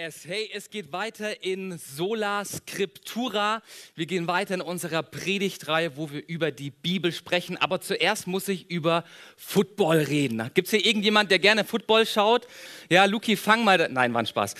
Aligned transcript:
Yes, 0.00 0.26
hey, 0.26 0.48
es 0.54 0.70
geht 0.70 0.92
weiter 0.92 1.42
in 1.42 1.76
Sola 1.76 2.44
Scriptura. 2.44 3.62
Wir 3.96 4.06
gehen 4.06 4.28
weiter 4.28 4.54
in 4.54 4.60
unserer 4.60 5.02
Predigtreihe, 5.02 5.96
wo 5.96 6.08
wir 6.12 6.22
über 6.28 6.52
die 6.52 6.70
Bibel 6.70 7.10
sprechen. 7.10 7.56
Aber 7.56 7.80
zuerst 7.80 8.28
muss 8.28 8.46
ich 8.46 8.70
über 8.70 9.02
Football 9.36 9.96
reden. 9.96 10.52
Gibt 10.54 10.68
es 10.68 10.70
hier 10.70 10.86
irgendjemand, 10.86 11.32
der 11.32 11.40
gerne 11.40 11.64
Football 11.64 12.06
schaut? 12.06 12.46
Ja, 12.88 13.06
Luki, 13.06 13.34
fang 13.34 13.64
mal. 13.64 13.88
Nein, 13.90 14.14
war 14.14 14.22
ein 14.22 14.26
Spaß. 14.26 14.54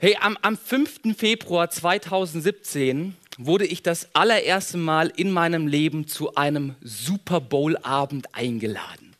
Hey, 0.00 0.16
am, 0.20 0.36
am 0.42 0.58
5. 0.58 1.16
Februar 1.16 1.70
2017 1.70 3.14
wurde 3.38 3.66
ich 3.66 3.84
das 3.84 4.08
allererste 4.12 4.76
Mal 4.76 5.12
in 5.14 5.30
meinem 5.30 5.68
Leben 5.68 6.08
zu 6.08 6.34
einem 6.34 6.74
Super 6.80 7.40
Bowl-Abend 7.40 8.34
eingeladen. 8.34 9.14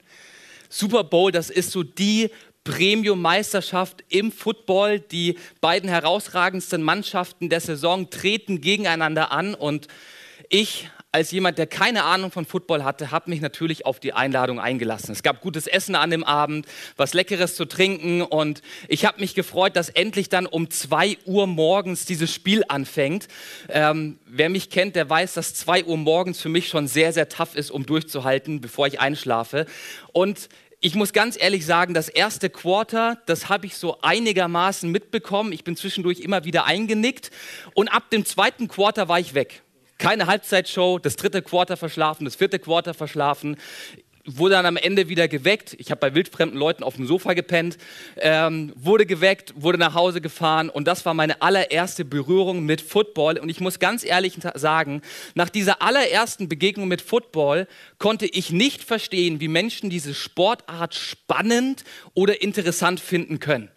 Super 0.69 1.05
Bowl, 1.05 1.31
das 1.31 1.51
ist 1.51 1.71
so 1.71 1.85
die 1.85 2.31
Premium-Meisterschaft 2.65 4.05
im 4.09 4.33
Football. 4.33 5.01
Die 5.01 5.39
beiden 5.61 5.89
herausragendsten 5.89 6.83
Mannschaften 6.83 7.49
der 7.49 7.61
Saison 7.61 8.11
treten 8.11 8.61
gegeneinander 8.61 9.31
an 9.31 9.55
und 9.55 9.89
ich 10.49 10.89
als 11.15 11.31
jemand, 11.31 11.59
der 11.59 11.69
keine 11.69 12.03
Ahnung 12.03 12.33
von 12.33 12.45
Football 12.45 12.83
hatte, 12.83 13.13
habe 13.13 13.31
mich 13.31 13.41
natürlich 13.41 13.87
auf 13.87 14.01
die 14.01 14.15
Einladung 14.15 14.59
eingelassen. 14.59 15.13
Es 15.13 15.23
gab 15.23 15.43
gutes 15.43 15.69
Essen 15.69 15.95
an 15.95 16.11
dem 16.11 16.25
Abend, 16.25 16.67
was 16.97 17.15
Leckeres 17.15 17.55
zu 17.55 17.67
trinken 17.67 18.21
und 18.21 18.63
ich 18.89 19.05
habe 19.05 19.21
mich 19.21 19.37
gefreut, 19.37 19.77
dass 19.77 19.91
endlich 19.91 20.29
dann 20.29 20.45
um 20.45 20.71
2 20.71 21.19
Uhr 21.25 21.47
morgens 21.47 22.05
dieses 22.05 22.35
Spiel 22.35 22.65
anfängt. 22.67 23.29
Ähm, 23.69 24.19
wer 24.27 24.49
mich 24.49 24.71
kennt, 24.71 24.97
der 24.97 25.09
weiß, 25.09 25.35
dass 25.35 25.55
2 25.55 25.85
Uhr 25.85 25.97
morgens 25.97 26.41
für 26.41 26.49
mich 26.49 26.69
schon 26.69 26.89
sehr, 26.89 27.13
sehr 27.13 27.29
tough 27.29 27.55
ist, 27.55 27.71
um 27.71 27.87
durchzuhalten, 27.87 28.61
bevor 28.61 28.89
ich 28.89 28.99
einschlafe. 28.99 29.67
Und 30.13 30.49
ich 30.85 30.95
muss 30.95 31.15
ganz 31.15 31.41
ehrlich 31.41 31.65
sagen, 31.65 31.95
das 31.95 32.11
erste 32.11 32.51
Quarter, 32.51 33.17
das 33.25 33.49
habe 33.49 33.65
ich 33.65 33.75
so 33.79 34.03
einigermaßen 34.03 34.91
mitbekommen. 34.91 35.51
Ich 35.51 35.65
bin 35.65 35.77
zwischendurch 35.77 36.21
immer 36.21 36.45
wieder 36.45 36.67
eingenickt 36.67 37.31
und 37.73 37.89
ab 37.89 38.11
dem 38.11 38.27
zweiten 38.27 38.69
Quarter 38.69 39.09
war 39.09 39.19
ich 39.19 39.33
weg. 39.33 39.63
Keine 39.97 40.27
Halbzeitshow, 40.27 40.99
das 40.99 41.17
dritte 41.17 41.41
Quarter 41.41 41.79
verschlafen, 41.79 42.27
das 42.27 42.35
vierte 42.35 42.59
Quarter 42.59 42.93
verschlafen 42.93 43.57
wurde 44.27 44.55
dann 44.55 44.67
am 44.67 44.77
Ende 44.77 45.09
wieder 45.09 45.29
geweckt. 45.29 45.77
Ich 45.79 45.91
habe 45.91 46.01
bei 46.01 46.15
wildfremden 46.15 46.59
Leuten 46.59 46.83
auf 46.83 46.97
dem 46.97 47.07
Sofa 47.07 47.35
gepennt, 47.35 47.77
ähm, 48.17 48.73
wurde 48.75 49.07
geweckt, 49.07 49.53
wurde 49.57 49.79
nach 49.79 49.95
Hause 49.95 50.21
gefahren 50.21 50.71
und 50.71 50.87
das 50.87 51.05
war 51.05 51.15
meine 51.15 51.43
allererste 51.43 52.05
Berührung 52.05 52.65
mit 52.65 52.81
Football. 52.81 53.39
Und 53.39 53.49
ich 53.49 53.61
muss 53.61 53.79
ganz 53.79 54.05
ehrlich 54.05 54.39
sagen, 54.55 55.03
nach 55.35 55.51
dieser 55.51 55.83
allerersten 55.83 56.49
Begegnung 56.49 56.89
mit 56.89 57.03
Football 57.03 57.69
konnte 57.99 58.27
ich 58.27 58.51
nicht 58.51 58.83
verstehen, 58.83 59.41
wie 59.41 59.49
Menschen 59.49 59.91
diese 59.91 60.15
Sportart 60.15 60.95
spannend 60.95 61.85
oder 62.15 62.41
interessant 62.41 63.01
finden 63.01 63.41
können. 63.41 63.71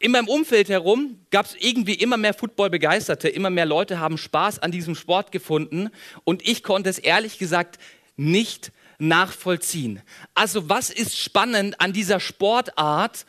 In 0.00 0.12
meinem 0.12 0.28
Umfeld 0.28 0.68
herum 0.68 1.18
gab 1.30 1.46
es 1.46 1.56
irgendwie 1.58 1.94
immer 1.94 2.16
mehr 2.16 2.34
Football-Begeisterte, 2.34 3.28
immer 3.28 3.50
mehr 3.50 3.66
Leute 3.66 3.98
haben 3.98 4.16
Spaß 4.16 4.60
an 4.60 4.70
diesem 4.70 4.94
Sport 4.94 5.32
gefunden 5.32 5.90
und 6.22 6.46
ich 6.46 6.62
konnte 6.62 6.88
es 6.88 6.98
ehrlich 6.98 7.38
gesagt 7.38 7.78
nicht 8.16 8.70
nachvollziehen. 8.98 10.02
Also 10.34 10.68
was 10.68 10.90
ist 10.90 11.18
spannend 11.18 11.80
an 11.80 11.92
dieser 11.92 12.20
Sportart, 12.20 13.26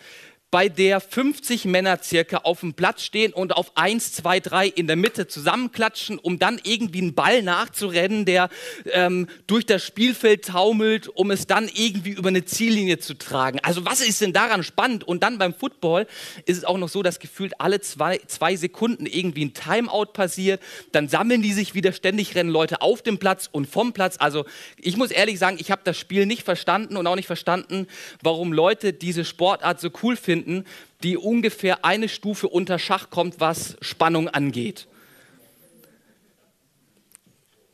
bei 0.52 0.68
der 0.68 1.00
50 1.00 1.66
Männer 1.66 2.00
circa 2.02 2.38
auf 2.38 2.62
dem 2.62 2.74
Platz 2.74 3.04
stehen 3.04 3.34
und 3.34 3.56
auf 3.56 3.72
1, 3.76 4.14
2, 4.14 4.40
3 4.40 4.68
in 4.68 4.88
der 4.88 4.96
Mitte 4.96 5.28
zusammenklatschen, 5.28 6.18
um 6.18 6.40
dann 6.40 6.60
irgendwie 6.64 7.02
einen 7.02 7.14
Ball 7.14 7.44
nachzurennen, 7.44 8.26
der 8.26 8.50
ähm, 8.92 9.28
durch 9.46 9.68
das 9.68 9.84
Spielfeld 9.84 10.46
taumelt, 10.46 11.08
um 11.08 11.30
es 11.30 11.46
dann 11.46 11.70
irgendwie 11.72 12.12
über 12.12 12.30
eine 12.30 12.46
Ziellinie 12.46 12.98
zu 12.98 13.14
tragen. 13.14 13.60
Also 13.62 13.86
was 13.86 14.02
ist 14.02 14.22
denn 14.22 14.34
daran 14.34 14.64
spannend? 14.64 15.04
Und 15.04 15.22
dann 15.22 15.38
beim 15.38 15.54
Football 15.54 16.08
ist 16.46 16.58
es 16.58 16.64
auch 16.64 16.80
noch 16.80 16.90
so, 16.90 17.04
dass 17.04 17.20
gefühlt 17.20 17.54
alle 17.62 17.80
zwei, 17.82 18.20
zwei 18.26 18.56
Sekunden 18.56 19.06
irgendwie 19.06 19.46
ein 19.46 19.54
Timeout 19.54 20.14
passiert, 20.14 20.62
dann 20.92 21.10
sammeln 21.10 21.44
die 21.44 21.54
sich 21.54 21.76
wieder, 21.76 21.92
ständig 21.92 22.34
rennen 22.34 22.50
Leute 22.50 22.82
auf 22.82 23.04
dem 23.04 23.20
Platz 23.20 23.50
und 23.52 23.68
vom 23.68 23.94
Platz. 23.94 24.16
Also 24.20 24.46
ich 24.78 24.98
muss 24.98 25.12
ehrlich 25.12 25.38
sagen, 25.38 25.58
ich 25.60 25.70
habe 25.70 25.82
das 25.84 25.98
Spiel 25.98 26.26
nicht 26.26 26.44
verstanden 26.44 26.98
und 26.98 27.06
auch 27.06 27.16
nicht 27.16 27.28
verstanden, 27.28 27.86
warum 28.24 28.52
Leute 28.52 28.94
diese 28.94 29.26
Sportart 29.26 29.80
so 29.80 29.90
cool 30.02 30.16
finden 30.16 30.39
finden, 30.40 30.66
die 31.04 31.18
ungefähr 31.18 31.86
eine 31.86 32.10
Stufe 32.10 32.48
unter 32.48 32.80
Schach 32.80 33.10
kommt, 33.10 33.40
was 33.40 33.78
Spannung 33.82 34.28
angeht. 34.28 34.88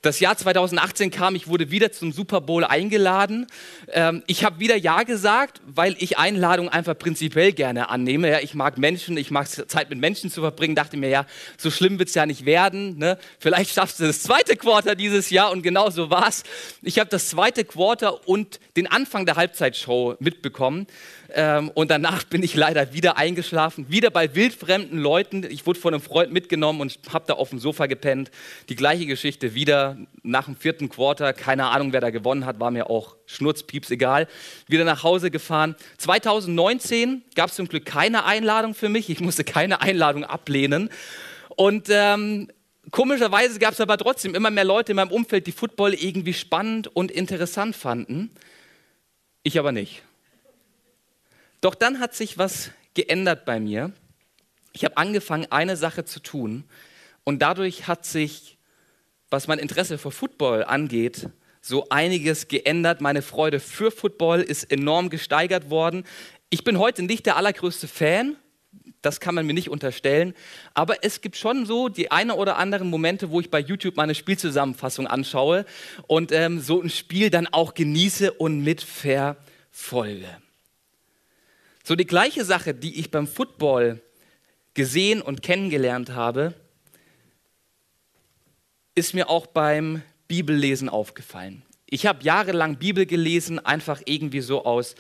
Das 0.02 0.20
Jahr 0.20 0.38
2018 0.38 1.10
kam, 1.10 1.34
ich 1.34 1.48
wurde 1.48 1.72
wieder 1.72 1.92
zum 1.92 2.12
Super 2.12 2.40
Bowl 2.40 2.64
eingeladen. 2.64 3.48
Ähm, 3.92 4.22
ich 4.28 4.44
habe 4.44 4.60
wieder 4.60 4.76
Ja 4.76 5.02
gesagt, 5.02 5.62
weil 5.66 5.96
ich 5.98 6.20
Einladungen 6.20 6.72
einfach 6.72 6.96
prinzipiell 6.96 7.54
gerne 7.54 7.90
annehme. 7.90 8.30
Ja, 8.30 8.40
ich 8.40 8.54
mag 8.54 8.78
Menschen, 8.78 9.18
ich 9.18 9.32
mag 9.32 9.48
Zeit 9.48 9.90
mit 9.90 9.98
Menschen 9.98 10.30
zu 10.30 10.42
verbringen. 10.42 10.76
Dachte 10.76 10.96
mir, 10.96 11.10
ja, 11.10 11.26
so 11.58 11.72
schlimm 11.72 11.98
wird 11.98 12.10
es 12.10 12.14
ja 12.14 12.28
nicht 12.28 12.46
werden. 12.46 13.00
Ne? 13.00 13.18
Vielleicht 13.40 13.74
schaffst 13.74 14.00
du 14.00 14.06
das 14.06 14.22
zweite 14.22 14.56
Quarter 14.56 14.94
dieses 14.94 15.32
Jahr 15.32 15.50
und 15.50 15.64
genau 15.64 15.90
so 15.90 16.12
war 16.12 16.28
es. 16.28 16.44
Ich 16.84 17.00
habe 17.00 17.10
das 17.10 17.30
zweite 17.30 17.66
Quarter 17.66 18.28
und 18.28 18.60
den 18.78 18.86
Anfang 18.86 19.26
der 19.26 19.38
Halbzeitshow 19.38 20.18
mitbekommen. 20.20 20.86
Ähm, 21.38 21.70
und 21.74 21.92
danach 21.92 22.24
bin 22.24 22.44
ich 22.44 22.56
leider 22.56 22.94
wieder 22.94 23.18
eingeschlafen, 23.18 23.90
wieder 23.90 24.10
bei 24.10 24.36
wildfremden 24.36 24.98
Leuten. 24.98 25.44
Ich 25.44 25.66
wurde 25.66 25.78
von 25.78 25.94
einem 25.94 26.02
Freund 26.02 26.32
mitgenommen 26.32 26.80
und 26.80 26.98
habe 27.12 27.26
da 27.28 27.34
auf 27.34 27.50
dem 27.50 27.60
Sofa 27.60 27.88
gepennt. 27.88 28.32
Die 28.70 28.78
gleiche 28.78 29.06
Geschichte 29.06 29.54
wieder 29.54 29.98
nach 30.24 30.46
dem 30.46 30.56
vierten 30.56 30.88
Quarter. 30.88 31.34
Keine 31.34 31.66
Ahnung, 31.66 31.92
wer 31.92 32.00
da 32.00 32.10
gewonnen 32.10 32.46
hat, 32.46 32.62
war 32.62 32.72
mir 32.72 32.90
auch 32.90 33.18
schnurzpieps 33.26 33.92
egal. 33.92 34.30
Wieder 34.68 34.86
nach 34.86 35.04
Hause 35.04 35.30
gefahren. 35.30 35.76
2019 35.98 37.24
gab 37.36 37.50
es 37.50 37.58
zum 37.58 37.68
Glück 37.68 37.86
keine 37.86 38.24
Einladung 38.24 38.74
für 38.74 38.88
mich. 38.88 39.10
Ich 39.10 39.20
musste 39.20 39.44
keine 39.44 39.82
Einladung 39.82 40.24
ablehnen. 40.24 40.90
Und 41.58 41.88
ähm, 41.90 42.48
komischerweise 42.92 43.60
gab 43.60 43.74
es 43.74 43.82
aber 43.82 43.98
trotzdem 43.98 44.36
immer 44.36 44.52
mehr 44.52 44.64
Leute 44.64 44.94
in 44.94 44.96
meinem 44.96 45.12
Umfeld, 45.12 45.48
die 45.48 45.52
Football 45.52 45.96
irgendwie 45.96 46.34
spannend 46.34 46.88
und 46.96 47.12
interessant 47.12 47.76
fanden. 47.76 48.32
Ich 49.44 49.60
aber 49.60 49.74
nicht. 49.74 50.02
Doch 51.66 51.74
dann 51.74 52.00
hat 52.00 52.14
sich 52.14 52.38
was 52.38 52.70
geändert 52.94 53.44
bei 53.44 53.60
mir. 53.60 53.92
Ich 54.74 54.86
habe 54.86 54.98
angefangen, 54.98 55.48
eine 55.50 55.76
Sache 55.76 56.06
zu 56.06 56.20
tun 56.20 56.64
und 57.24 57.42
dadurch 57.42 57.88
hat 57.88 58.06
sich, 58.06 58.60
was 59.32 59.48
mein 59.48 59.58
Interesse 59.58 59.98
für 59.98 60.12
Football 60.12 60.64
angeht, 60.64 61.28
so 61.62 61.90
einiges 61.90 62.50
geändert. 62.50 63.02
Meine 63.02 63.24
Freude 63.24 63.60
für 63.60 63.90
Football 63.90 64.42
ist 64.42 64.66
enorm 64.66 65.10
gesteigert 65.10 65.72
worden. 65.72 66.04
Ich 66.52 66.64
bin 66.64 66.78
heute 66.78 67.02
nicht 67.02 67.26
der 67.26 67.36
allergrößte 67.36 67.88
Fan, 67.88 68.36
das 69.02 69.20
kann 69.20 69.34
man 69.34 69.48
mir 69.48 69.54
nicht 69.54 69.72
unterstellen. 69.72 70.36
Aber 70.76 71.04
es 71.04 71.22
gibt 71.22 71.36
schon 71.36 71.66
so 71.66 71.90
die 71.90 72.12
eine 72.12 72.36
oder 72.36 72.58
anderen 72.58 72.92
Momente, 72.92 73.32
wo 73.32 73.40
ich 73.40 73.50
bei 73.50 73.60
YouTube 73.60 73.96
meine 73.96 74.14
Spielzusammenfassung 74.14 75.08
anschaue 75.08 75.66
und 76.06 76.32
ähm, 76.32 76.60
so 76.60 76.80
ein 76.80 76.92
Spiel 76.92 77.32
dann 77.32 77.48
auch 77.48 77.74
genieße 77.74 78.34
und 78.34 78.64
mitverfolge. 78.64 80.28
So 81.88 81.96
die 81.96 82.08
gleiche 82.08 82.44
Sache, 82.44 82.74
die 82.74 83.00
ich 83.00 83.12
beim 83.12 83.28
Football 83.28 84.02
gesehen 84.74 85.22
und 85.22 85.44
kennengelernt 85.44 86.16
habe, 86.16 86.56
ist 88.96 89.14
mir 89.14 89.30
auch 89.30 89.46
beim 89.46 90.02
Bibellesen 90.28 90.90
aufgefallen. 90.90 91.62
Ich 91.86 92.08
habe 92.08 92.24
jahrelang 92.24 92.78
Bibel 92.78 93.06
gelesen, 93.06 93.60
einfach 93.60 94.02
irgendwie 94.06 94.42
so 94.42 94.66
aus 94.66 94.96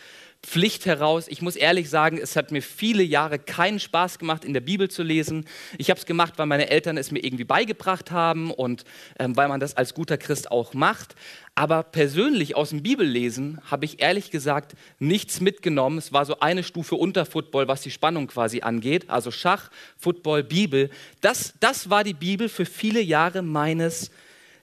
Pflicht 0.45 0.85
heraus. 0.85 1.27
Ich 1.27 1.41
muss 1.41 1.55
ehrlich 1.55 1.89
sagen, 1.89 2.19
es 2.21 2.35
hat 2.35 2.51
mir 2.51 2.61
viele 2.61 3.01
Jahre 3.01 3.39
keinen 3.39 3.79
Spaß 3.79 4.19
gemacht, 4.19 4.45
in 4.45 4.53
der 4.53 4.61
Bibel 4.61 4.89
zu 4.89 5.01
lesen. 5.01 5.45
Ich 5.77 5.89
habe 5.89 5.99
es 5.99 6.05
gemacht, 6.05 6.35
weil 6.37 6.45
meine 6.45 6.69
Eltern 6.69 6.97
es 6.97 7.11
mir 7.11 7.23
irgendwie 7.23 7.43
beigebracht 7.43 8.11
haben 8.11 8.51
und 8.51 8.85
ähm, 9.17 9.35
weil 9.35 9.47
man 9.47 9.59
das 9.59 9.75
als 9.75 9.95
guter 9.95 10.17
Christ 10.17 10.51
auch 10.51 10.73
macht. 10.73 11.15
Aber 11.55 11.81
persönlich 11.83 12.55
aus 12.55 12.69
dem 12.69 12.83
Bibellesen 12.83 13.59
habe 13.69 13.85
ich 13.85 14.01
ehrlich 14.01 14.29
gesagt 14.29 14.75
nichts 14.99 15.41
mitgenommen. 15.41 15.97
Es 15.97 16.13
war 16.13 16.25
so 16.25 16.39
eine 16.39 16.63
Stufe 16.63 16.95
unter 16.95 17.25
Football, 17.25 17.67
was 17.67 17.81
die 17.81 17.91
Spannung 17.91 18.27
quasi 18.27 18.61
angeht. 18.61 19.09
Also 19.09 19.31
Schach, 19.31 19.71
Football, 19.97 20.43
Bibel. 20.43 20.91
Das, 21.21 21.55
das 21.59 21.89
war 21.89 22.03
die 22.03 22.13
Bibel 22.13 22.49
für 22.49 22.65
viele 22.65 23.01
Jahre 23.01 23.41
meines 23.41 24.11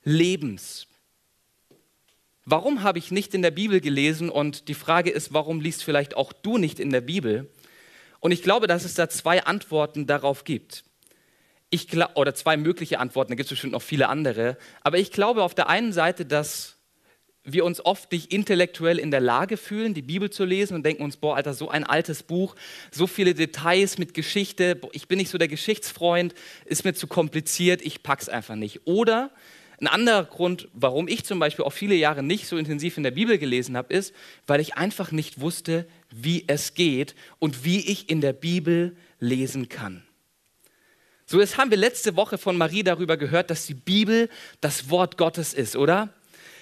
Lebens. 0.05 0.87
Warum 2.45 2.83
habe 2.83 2.99
ich 2.99 3.11
nicht 3.11 3.35
in 3.35 3.43
der 3.43 3.53
Bibel 3.53 3.81
gelesen? 3.81 4.29
Und 4.29 4.69
die 4.69 4.75
Frage 4.75 5.11
ist, 5.11 5.33
warum 5.33 5.61
liest 5.61 5.85
vielleicht 5.85 6.17
auch 6.17 6.33
du 6.33 6.59
nicht 6.59 6.81
in 6.81 6.91
der 6.91 7.01
Bibel? 7.01 7.49
Und 8.19 8.33
ich 8.33 8.43
glaube, 8.43 8.67
dass 8.67 8.85
es 8.85 8.95
da 8.95 9.09
zwei 9.09 9.45
Antworten 9.45 10.07
darauf 10.07 10.45
gibt. 10.45 10.85
Ich 11.71 11.89
glaub, 11.89 12.17
oder 12.17 12.35
zwei 12.35 12.57
mögliche 12.57 12.99
Antworten, 12.99 13.33
da 13.33 13.37
gibt 13.37 13.47
es 13.47 13.51
bestimmt 13.51 13.73
noch 13.73 13.83
viele 13.83 14.09
andere. 14.09 14.59
Aber 14.83 14.99
ich 14.99 15.13
glaube 15.13 15.43
auf 15.43 15.55
der 15.55 15.69
einen 15.69 15.93
Seite, 15.93 16.27
dass 16.27 16.77
wir 17.45 17.65
uns 17.65 17.85
oft 17.85 18.13
nicht 18.13 18.33
intellektuell 18.33 18.99
in 18.99 19.11
der 19.11 19.21
Lage 19.21 19.57
fühlen, 19.57 19.95
die 19.95 20.03
Bibel 20.03 20.31
zu 20.31 20.45
lesen 20.45 20.75
und 20.75 20.85
denken 20.85 21.03
uns, 21.03 21.17
boah, 21.17 21.37
Alter, 21.37 21.55
so 21.55 21.69
ein 21.69 21.85
altes 21.85 22.23
Buch, 22.23 22.55
so 22.91 23.07
viele 23.07 23.35
Details 23.35 23.99
mit 23.99 24.15
Geschichte, 24.15 24.81
ich 24.93 25.09
bin 25.09 25.19
nicht 25.19 25.31
so 25.31 25.39
der 25.39 25.49
Geschichtsfreund, 25.49 26.35
ist 26.65 26.85
mir 26.85 26.95
zu 26.95 27.07
kompliziert, 27.07 27.83
ich 27.83 28.03
pack's 28.03 28.29
einfach 28.29 28.55
nicht. 28.55 28.87
Oder 28.87 29.31
ein 29.83 29.89
anderer 29.89 30.25
Grund, 30.25 30.69
warum 30.73 31.09
ich 31.09 31.25
zum 31.25 31.41
Beispiel 31.41 31.65
auch 31.65 31.73
viele 31.73 31.97
Jahre 31.97 32.23
nicht 32.23 32.47
so 32.47 32.57
intensiv 32.57 32.97
in 32.97 33.03
der 33.03 33.11
Bibel 33.11 33.37
gelesen 33.37 33.77
habe, 33.77 33.93
ist, 33.93 34.15
weil 34.47 34.61
ich 34.61 34.77
einfach 34.77 35.11
nicht 35.11 35.41
wusste, 35.41 35.89
wie 36.09 36.45
es 36.47 36.75
geht 36.75 37.17
und 37.41 37.65
wie 37.65 37.81
ich 37.91 38.09
in 38.09 38.21
der 38.21 38.33
Bibel 38.33 38.97
lesen 39.19 39.69
kann. 39.69 40.05
So, 41.27 41.41
jetzt 41.41 41.59
haben 41.59 41.71
wir 41.71 41.79
letzte 41.79 42.15
Woche 42.15 42.39
von 42.39 42.57
Marie 42.57 42.85
darüber 42.85 43.17
gehört, 43.17 43.51
dass 43.51 43.67
die 43.67 43.75
Bibel 43.75 44.29
das 44.61 44.89
Wort 44.89 45.19
Gottes 45.19 45.53
ist, 45.53 45.75
oder? 45.75 46.11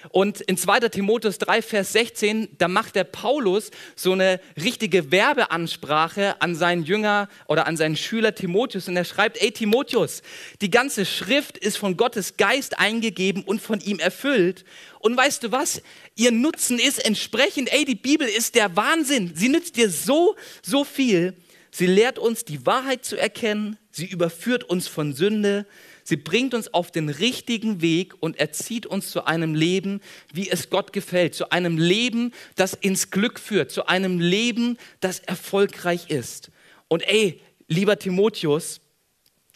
Und 0.08 0.40
in 0.40 0.56
2. 0.56 0.80
Timotheus 0.88 1.38
3, 1.38 1.62
Vers 1.62 1.92
16, 1.92 2.48
da 2.58 2.68
macht 2.68 2.94
der 2.94 3.04
Paulus 3.04 3.70
so 3.94 4.12
eine 4.12 4.40
richtige 4.60 5.12
Werbeansprache 5.12 6.40
an 6.40 6.54
seinen 6.54 6.84
Jünger 6.84 7.28
oder 7.46 7.66
an 7.66 7.76
seinen 7.76 7.96
Schüler 7.96 8.34
Timotheus 8.34 8.88
und 8.88 8.96
er 8.96 9.04
schreibt, 9.04 9.40
ey 9.42 9.52
Timotheus, 9.52 10.22
die 10.60 10.70
ganze 10.70 11.04
Schrift 11.04 11.58
ist 11.58 11.76
von 11.76 11.96
Gottes 11.96 12.36
Geist 12.36 12.78
eingegeben 12.78 13.42
und 13.42 13.60
von 13.60 13.80
ihm 13.80 13.98
erfüllt. 13.98 14.64
Und 15.00 15.16
weißt 15.16 15.44
du 15.44 15.52
was? 15.52 15.82
Ihr 16.14 16.32
Nutzen 16.32 16.78
ist 16.78 17.04
entsprechend, 17.04 17.72
ey, 17.72 17.84
die 17.84 17.94
Bibel 17.94 18.28
ist 18.28 18.54
der 18.54 18.76
Wahnsinn. 18.76 19.32
Sie 19.34 19.48
nützt 19.48 19.76
dir 19.76 19.90
so, 19.90 20.36
so 20.62 20.84
viel. 20.84 21.34
Sie 21.70 21.86
lehrt 21.86 22.18
uns, 22.18 22.44
die 22.44 22.66
Wahrheit 22.66 23.04
zu 23.04 23.16
erkennen. 23.16 23.78
Sie 23.90 24.06
überführt 24.06 24.64
uns 24.64 24.88
von 24.88 25.14
Sünde. 25.14 25.66
Sie 26.10 26.16
bringt 26.16 26.54
uns 26.54 26.74
auf 26.74 26.90
den 26.90 27.08
richtigen 27.08 27.82
Weg 27.82 28.14
und 28.18 28.36
erzieht 28.40 28.84
uns 28.84 29.12
zu 29.12 29.26
einem 29.26 29.54
Leben, 29.54 30.00
wie 30.32 30.50
es 30.50 30.68
Gott 30.68 30.92
gefällt, 30.92 31.36
zu 31.36 31.50
einem 31.52 31.78
Leben, 31.78 32.32
das 32.56 32.74
ins 32.74 33.12
Glück 33.12 33.38
führt, 33.38 33.70
zu 33.70 33.86
einem 33.86 34.18
Leben, 34.18 34.76
das 34.98 35.20
erfolgreich 35.20 36.10
ist. 36.10 36.50
Und 36.88 37.06
ey, 37.06 37.40
lieber 37.68 37.96
Timotheus, 37.96 38.80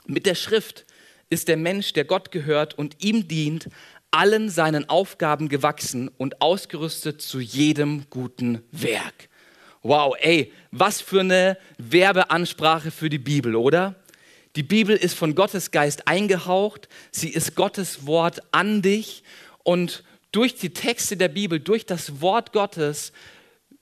mit 0.06 0.26
der 0.26 0.36
Schrift 0.36 0.86
ist 1.28 1.48
der 1.48 1.56
Mensch, 1.56 1.92
der 1.92 2.04
Gott 2.04 2.30
gehört 2.30 2.78
und 2.78 3.02
ihm 3.02 3.26
dient, 3.26 3.68
allen 4.12 4.48
seinen 4.48 4.88
Aufgaben 4.88 5.48
gewachsen 5.48 6.06
und 6.06 6.40
ausgerüstet 6.40 7.20
zu 7.20 7.40
jedem 7.40 8.04
guten 8.10 8.62
Werk. 8.70 9.28
Wow, 9.82 10.14
ey, 10.20 10.52
was 10.70 11.00
für 11.00 11.18
eine 11.18 11.58
Werbeansprache 11.78 12.92
für 12.92 13.10
die 13.10 13.18
Bibel, 13.18 13.56
oder? 13.56 14.03
Die 14.56 14.62
Bibel 14.62 14.96
ist 14.96 15.14
von 15.14 15.34
Gottes 15.34 15.70
Geist 15.72 16.06
eingehaucht, 16.06 16.88
sie 17.10 17.28
ist 17.28 17.56
Gottes 17.56 18.06
Wort 18.06 18.40
an 18.52 18.82
dich 18.82 19.24
und 19.64 20.04
durch 20.30 20.54
die 20.54 20.70
Texte 20.70 21.16
der 21.16 21.28
Bibel, 21.28 21.60
durch 21.60 21.86
das 21.86 22.20
Wort 22.20 22.52
Gottes 22.52 23.12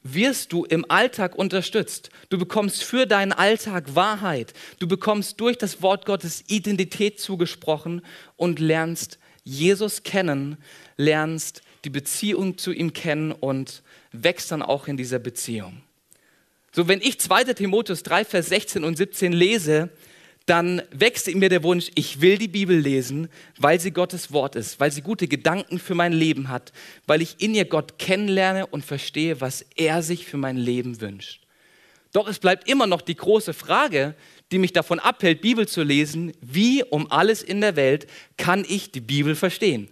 wirst 0.03 0.53
du 0.53 0.65
im 0.65 0.91
Alltag 0.91 1.37
unterstützt. 1.37 2.11
Du 2.29 2.39
bekommst 2.39 2.83
für 2.83 3.07
deinen 3.07 3.33
Alltag 3.33 3.95
Wahrheit. 3.95 4.53
Du 4.79 4.89
bekommst 4.89 5.41
durch 5.41 5.57
das 5.59 5.81
Wort 5.81 6.07
Gottes 6.07 6.45
Identität 6.49 7.21
zugesprochen 7.21 8.03
und 8.37 8.59
lernst 8.59 9.19
Jesus 9.45 10.03
kennen, 10.03 10.57
lernst 10.97 11.63
die 11.85 11.91
Beziehung 11.91 12.59
zu 12.59 12.73
ihm 12.73 12.93
kennen 12.93 13.33
und 13.33 13.83
wächst 14.13 14.51
dann 14.51 14.63
auch 14.63 14.89
in 14.89 14.97
dieser 14.97 15.19
Beziehung. 15.19 15.83
So, 16.73 16.89
wenn 16.89 17.01
ich 17.01 17.21
2. 17.21 17.45
Timotheus 17.55 18.03
3, 18.03 18.25
Vers 18.25 18.47
16 18.47 18.85
und 18.85 18.97
17 18.97 19.33
lese, 19.33 19.91
dann 20.53 20.83
wächst 20.91 21.29
in 21.29 21.39
mir 21.39 21.49
der 21.49 21.63
Wunsch, 21.63 21.91
ich 21.95 22.21
will 22.21 22.37
die 22.37 22.47
Bibel 22.47 22.79
lesen, 22.79 23.29
weil 23.57 23.81
sie 23.81 23.91
Gottes 23.91 24.33
Wort 24.33 24.55
ist, 24.55 24.79
weil 24.81 24.93
sie 24.93 25.01
gute 25.01 25.27
Gedanken 25.27 25.79
für 25.79 25.95
mein 25.95 26.13
Leben 26.13 26.51
hat, 26.51 26.75
weil 27.07 27.23
ich 27.23 27.37
in 27.41 27.55
ihr 27.55 27.65
Gott 27.65 27.99
kennenlerne 27.99 28.67
und 28.67 28.85
verstehe, 28.85 29.41
was 29.41 29.65
er 29.77 30.03
sich 30.03 30.27
für 30.27 30.37
mein 30.37 30.59
Leben 30.59 31.01
wünscht. 31.01 31.47
Doch 32.13 32.29
es 32.29 32.39
bleibt 32.39 32.69
immer 32.69 32.87
noch 32.87 33.01
die 33.01 33.15
große 33.15 33.55
Frage, 33.55 34.15
die 34.51 34.59
mich 34.59 34.75
davon 34.75 34.99
abhält, 34.99 35.41
Bibel 35.41 35.67
zu 35.67 35.83
lesen, 35.83 36.35
wie 36.43 36.85
um 36.85 37.11
alles 37.11 37.43
in 37.43 37.63
der 37.63 37.75
Welt 37.75 38.07
kann 38.37 38.67
ich 38.69 38.93
die 38.93 39.01
Bibel 39.01 39.35
verstehen? 39.35 39.89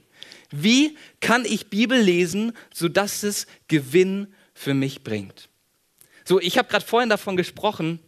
Wie 0.50 0.94
kann 1.20 1.46
ich 1.46 1.70
Bibel 1.70 1.98
lesen, 1.98 2.52
sodass 2.70 3.22
es 3.22 3.46
Gewinn 3.68 4.34
für 4.52 4.74
mich 4.74 5.04
bringt? 5.04 5.48
So, 6.26 6.38
ich 6.38 6.58
habe 6.58 6.68
gerade 6.68 6.84
vorhin 6.84 7.08
davon 7.08 7.38
gesprochen, 7.38 7.98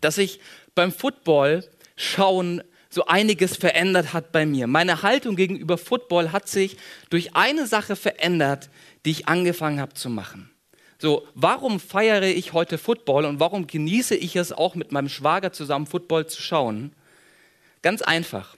dass 0.00 0.18
ich 0.18 0.38
beim 0.74 0.92
Football 0.92 1.64
schauen 1.96 2.62
so 2.90 3.06
einiges 3.06 3.56
verändert 3.56 4.12
hat 4.12 4.30
bei 4.30 4.46
mir. 4.46 4.66
Meine 4.66 5.02
Haltung 5.02 5.36
gegenüber 5.36 5.78
Football 5.78 6.32
hat 6.32 6.48
sich 6.48 6.76
durch 7.10 7.34
eine 7.34 7.66
Sache 7.66 7.96
verändert, 7.96 8.70
die 9.04 9.10
ich 9.10 9.28
angefangen 9.28 9.80
habe 9.80 9.94
zu 9.94 10.08
machen. 10.08 10.50
So, 10.98 11.26
warum 11.34 11.80
feiere 11.80 12.22
ich 12.22 12.52
heute 12.52 12.78
Football 12.78 13.24
und 13.24 13.40
warum 13.40 13.66
genieße 13.66 14.14
ich 14.14 14.36
es 14.36 14.52
auch 14.52 14.76
mit 14.76 14.92
meinem 14.92 15.08
Schwager 15.08 15.52
zusammen 15.52 15.86
Football 15.86 16.28
zu 16.28 16.40
schauen? 16.40 16.92
Ganz 17.82 18.00
einfach. 18.00 18.56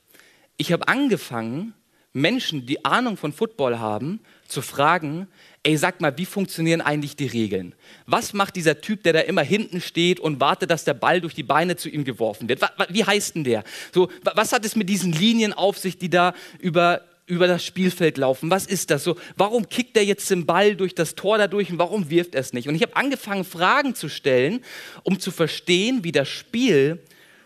Ich 0.59 0.71
habe 0.71 0.87
angefangen, 0.87 1.75
Menschen, 2.13 2.67
die 2.67 2.85
Ahnung 2.85 3.17
von 3.17 3.33
Football 3.33 3.79
haben, 3.79 4.21
zu 4.47 4.63
fragen, 4.63 5.29
ey, 5.67 5.77
sag 5.77 6.01
mal, 6.01 6.17
wie 6.17 6.27
funktionieren 6.27 6.81
eigentlich 6.81 7.17
die 7.17 7.27
Regeln? 7.27 7.75
Was 8.07 8.33
macht 8.33 8.55
dieser 8.55 8.81
Typ, 8.81 9.03
der 9.03 9.13
da 9.13 9.21
immer 9.21 9.43
hinten 9.43 9.81
steht 9.81 10.21
und 10.21 10.39
wartet, 10.39 10.71
dass 10.71 10.85
der 10.85 10.95
Ball 10.95 11.21
durch 11.21 11.35
die 11.35 11.43
Beine 11.43 11.75
zu 11.75 11.89
ihm 11.89 12.05
geworfen 12.05 12.49
wird? 12.49 12.61
Wie 12.89 13.05
heißt 13.05 13.35
denn 13.35 13.43
der? 13.43 13.65
So, 13.93 14.09
was 14.23 14.53
hat 14.53 14.65
es 14.65 14.77
mit 14.77 14.89
diesen 14.89 15.13
Linien 15.13 15.53
auf 15.53 15.77
sich, 15.77 15.99
die 15.99 16.09
da 16.09 16.35
über, 16.61 17.03
über 17.27 17.49
das 17.49 17.65
Spielfeld 17.65 18.17
laufen? 18.17 18.49
Was 18.49 18.65
ist 18.65 18.91
das 18.91 19.03
so? 19.03 19.17
Warum 19.37 19.69
kickt 19.69 19.97
er 19.97 20.05
jetzt 20.05 20.31
den 20.31 20.47
Ball 20.47 20.77
durch 20.77 20.95
das 20.95 21.17
Tor 21.17 21.37
dadurch 21.37 21.69
und 21.73 21.81
warum 21.81 22.11
wirft 22.11 22.37
er 22.37 22.43
es 22.43 22.53
nicht? 22.53 22.69
Und 22.69 22.77
ich 22.77 22.83
habe 22.83 22.95
angefangen, 22.95 23.45
Fragen 23.45 23.97
zu 23.97 24.09
stellen, 24.09 24.65
um 25.03 25.19
zu 25.19 25.33
verstehen, 25.33 26.05
wie 26.05 26.13
das 26.13 26.29
Spiel 26.29 27.03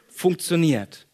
funktioniert. 0.08 1.06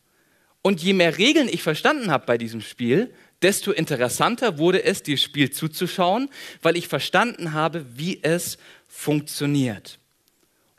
Und 0.61 0.83
je 0.83 0.93
mehr 0.93 1.17
Regeln 1.17 1.49
ich 1.49 1.63
verstanden 1.63 2.11
habe 2.11 2.27
bei 2.27 2.37
diesem 2.37 2.63
Spiel, 2.63 3.15
desto 3.43 3.73
interessanter 3.73 4.59
wurde 4.59 4.83
es, 4.83 5.03
dieses 5.03 5.23
Spiel 5.23 5.51
zuzuschauen, 5.51 6.31
weil 6.63 6.77
ich 6.77 6.89
verstanden 6.89 7.53
habe, 7.53 7.85
wie 7.97 8.23
es 8.23 8.59
funktioniert. 8.89 9.99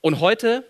Und 0.01 0.19
heute 0.19 0.65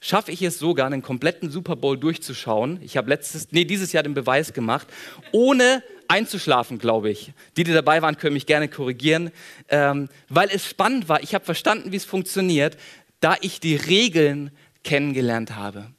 schaffe 0.00 0.30
ich 0.30 0.42
es 0.42 0.58
sogar, 0.58 0.86
einen 0.86 1.02
kompletten 1.02 1.50
Super 1.50 1.76
Bowl 1.76 1.98
durchzuschauen. 1.98 2.80
Ich 2.82 2.96
habe 2.96 3.08
letztes, 3.08 3.52
nee, 3.52 3.64
dieses 3.64 3.92
Jahr 3.92 4.02
den 4.02 4.14
Beweis 4.14 4.52
gemacht, 4.52 4.86
ohne 5.32 5.82
einzuschlafen, 6.08 6.78
glaube 6.78 7.10
ich. 7.10 7.32
Die, 7.56 7.64
die 7.64 7.72
dabei 7.72 8.02
waren, 8.02 8.16
können 8.16 8.34
mich 8.34 8.46
gerne 8.46 8.68
korrigieren, 8.68 9.30
ähm, 9.68 10.08
weil 10.28 10.48
es 10.52 10.66
spannend 10.66 11.08
war. 11.08 11.22
Ich 11.22 11.34
habe 11.34 11.44
verstanden, 11.44 11.92
wie 11.92 11.96
es 11.96 12.04
funktioniert, 12.04 12.76
da 13.20 13.36
ich 13.40 13.60
die 13.60 13.76
Regeln 13.76 14.50
kennengelernt 14.84 15.56
habe. 15.56 15.90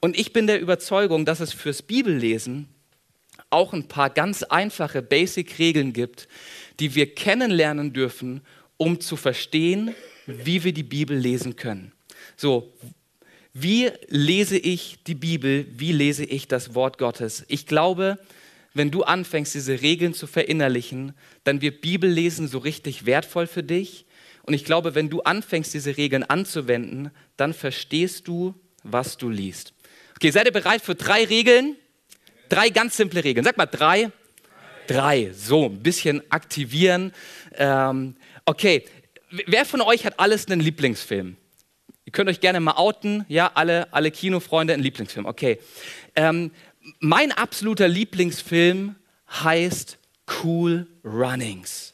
Und 0.00 0.18
ich 0.18 0.32
bin 0.32 0.46
der 0.46 0.60
Überzeugung, 0.60 1.24
dass 1.24 1.40
es 1.40 1.52
fürs 1.52 1.82
Bibellesen 1.82 2.68
auch 3.50 3.72
ein 3.72 3.88
paar 3.88 4.10
ganz 4.10 4.42
einfache 4.42 5.02
Basic-Regeln 5.02 5.92
gibt, 5.92 6.28
die 6.80 6.94
wir 6.94 7.14
kennenlernen 7.14 7.92
dürfen, 7.92 8.42
um 8.76 9.00
zu 9.00 9.16
verstehen, 9.16 9.94
wie 10.26 10.64
wir 10.64 10.72
die 10.72 10.82
Bibel 10.82 11.16
lesen 11.16 11.56
können. 11.56 11.92
So, 12.36 12.72
wie 13.52 13.90
lese 14.08 14.58
ich 14.58 14.98
die 15.06 15.14
Bibel? 15.14 15.66
Wie 15.70 15.92
lese 15.92 16.24
ich 16.24 16.46
das 16.46 16.74
Wort 16.74 16.98
Gottes? 16.98 17.44
Ich 17.48 17.66
glaube, 17.66 18.18
wenn 18.74 18.90
du 18.90 19.02
anfängst, 19.02 19.54
diese 19.54 19.80
Regeln 19.80 20.14
zu 20.14 20.26
verinnerlichen, 20.26 21.14
dann 21.44 21.60
wird 21.60 21.80
Bibellesen 21.80 22.46
so 22.46 22.58
richtig 22.58 23.06
wertvoll 23.06 23.46
für 23.46 23.62
dich. 23.62 24.04
Und 24.42 24.54
ich 24.54 24.64
glaube, 24.64 24.94
wenn 24.94 25.10
du 25.10 25.22
anfängst, 25.22 25.74
diese 25.74 25.96
Regeln 25.96 26.22
anzuwenden, 26.22 27.10
dann 27.36 27.52
verstehst 27.54 28.28
du, 28.28 28.54
was 28.84 29.16
du 29.16 29.28
liest. 29.28 29.72
Okay, 30.16 30.30
seid 30.30 30.46
ihr 30.46 30.52
bereit 30.52 30.82
für 30.82 30.94
drei 30.94 31.24
Regeln? 31.24 31.76
Drei 32.48 32.70
ganz 32.70 32.96
simple 32.96 33.24
Regeln. 33.24 33.44
Sag 33.44 33.56
mal 33.56 33.66
drei. 33.66 34.10
Drei. 34.86 35.32
So, 35.34 35.66
ein 35.66 35.82
bisschen 35.82 36.22
aktivieren. 36.30 37.12
Ähm, 37.56 38.16
okay, 38.44 38.84
wer 39.46 39.64
von 39.64 39.80
euch 39.80 40.04
hat 40.06 40.18
alles 40.18 40.46
einen 40.46 40.60
Lieblingsfilm? 40.60 41.36
Ihr 42.04 42.12
könnt 42.12 42.30
euch 42.30 42.40
gerne 42.40 42.60
mal 42.60 42.76
outen. 42.76 43.26
Ja, 43.28 43.50
alle, 43.54 43.92
alle 43.92 44.10
Kinofreunde 44.10 44.72
einen 44.72 44.82
Lieblingsfilm. 44.82 45.26
Okay. 45.26 45.58
Ähm, 46.16 46.52
mein 47.00 47.32
absoluter 47.32 47.86
Lieblingsfilm 47.86 48.96
heißt 49.30 49.98
Cool 50.42 50.86
Runnings 51.04 51.92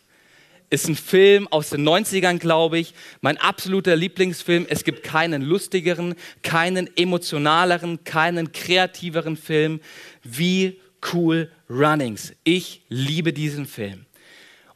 ist 0.70 0.88
ein 0.88 0.96
Film 0.96 1.46
aus 1.48 1.70
den 1.70 1.86
90ern, 1.86 2.38
glaube 2.38 2.78
ich. 2.78 2.94
Mein 3.20 3.36
absoluter 3.38 3.96
Lieblingsfilm. 3.96 4.66
Es 4.68 4.84
gibt 4.84 5.02
keinen 5.02 5.42
lustigeren, 5.42 6.14
keinen 6.42 6.88
emotionaleren, 6.96 8.04
keinen 8.04 8.52
kreativeren 8.52 9.36
Film 9.36 9.80
wie 10.22 10.80
Cool 11.12 11.50
Runnings. 11.68 12.32
Ich 12.44 12.82
liebe 12.88 13.32
diesen 13.32 13.66
Film. 13.66 14.06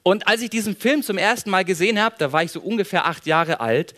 Und 0.02 0.26
als 0.26 0.42
ich 0.42 0.50
diesen 0.50 0.76
Film 0.76 1.02
zum 1.02 1.18
ersten 1.18 1.50
Mal 1.50 1.64
gesehen 1.64 2.00
habe, 2.00 2.16
da 2.18 2.32
war 2.32 2.42
ich 2.42 2.52
so 2.52 2.60
ungefähr 2.60 3.06
acht 3.06 3.26
Jahre 3.26 3.60
alt, 3.60 3.94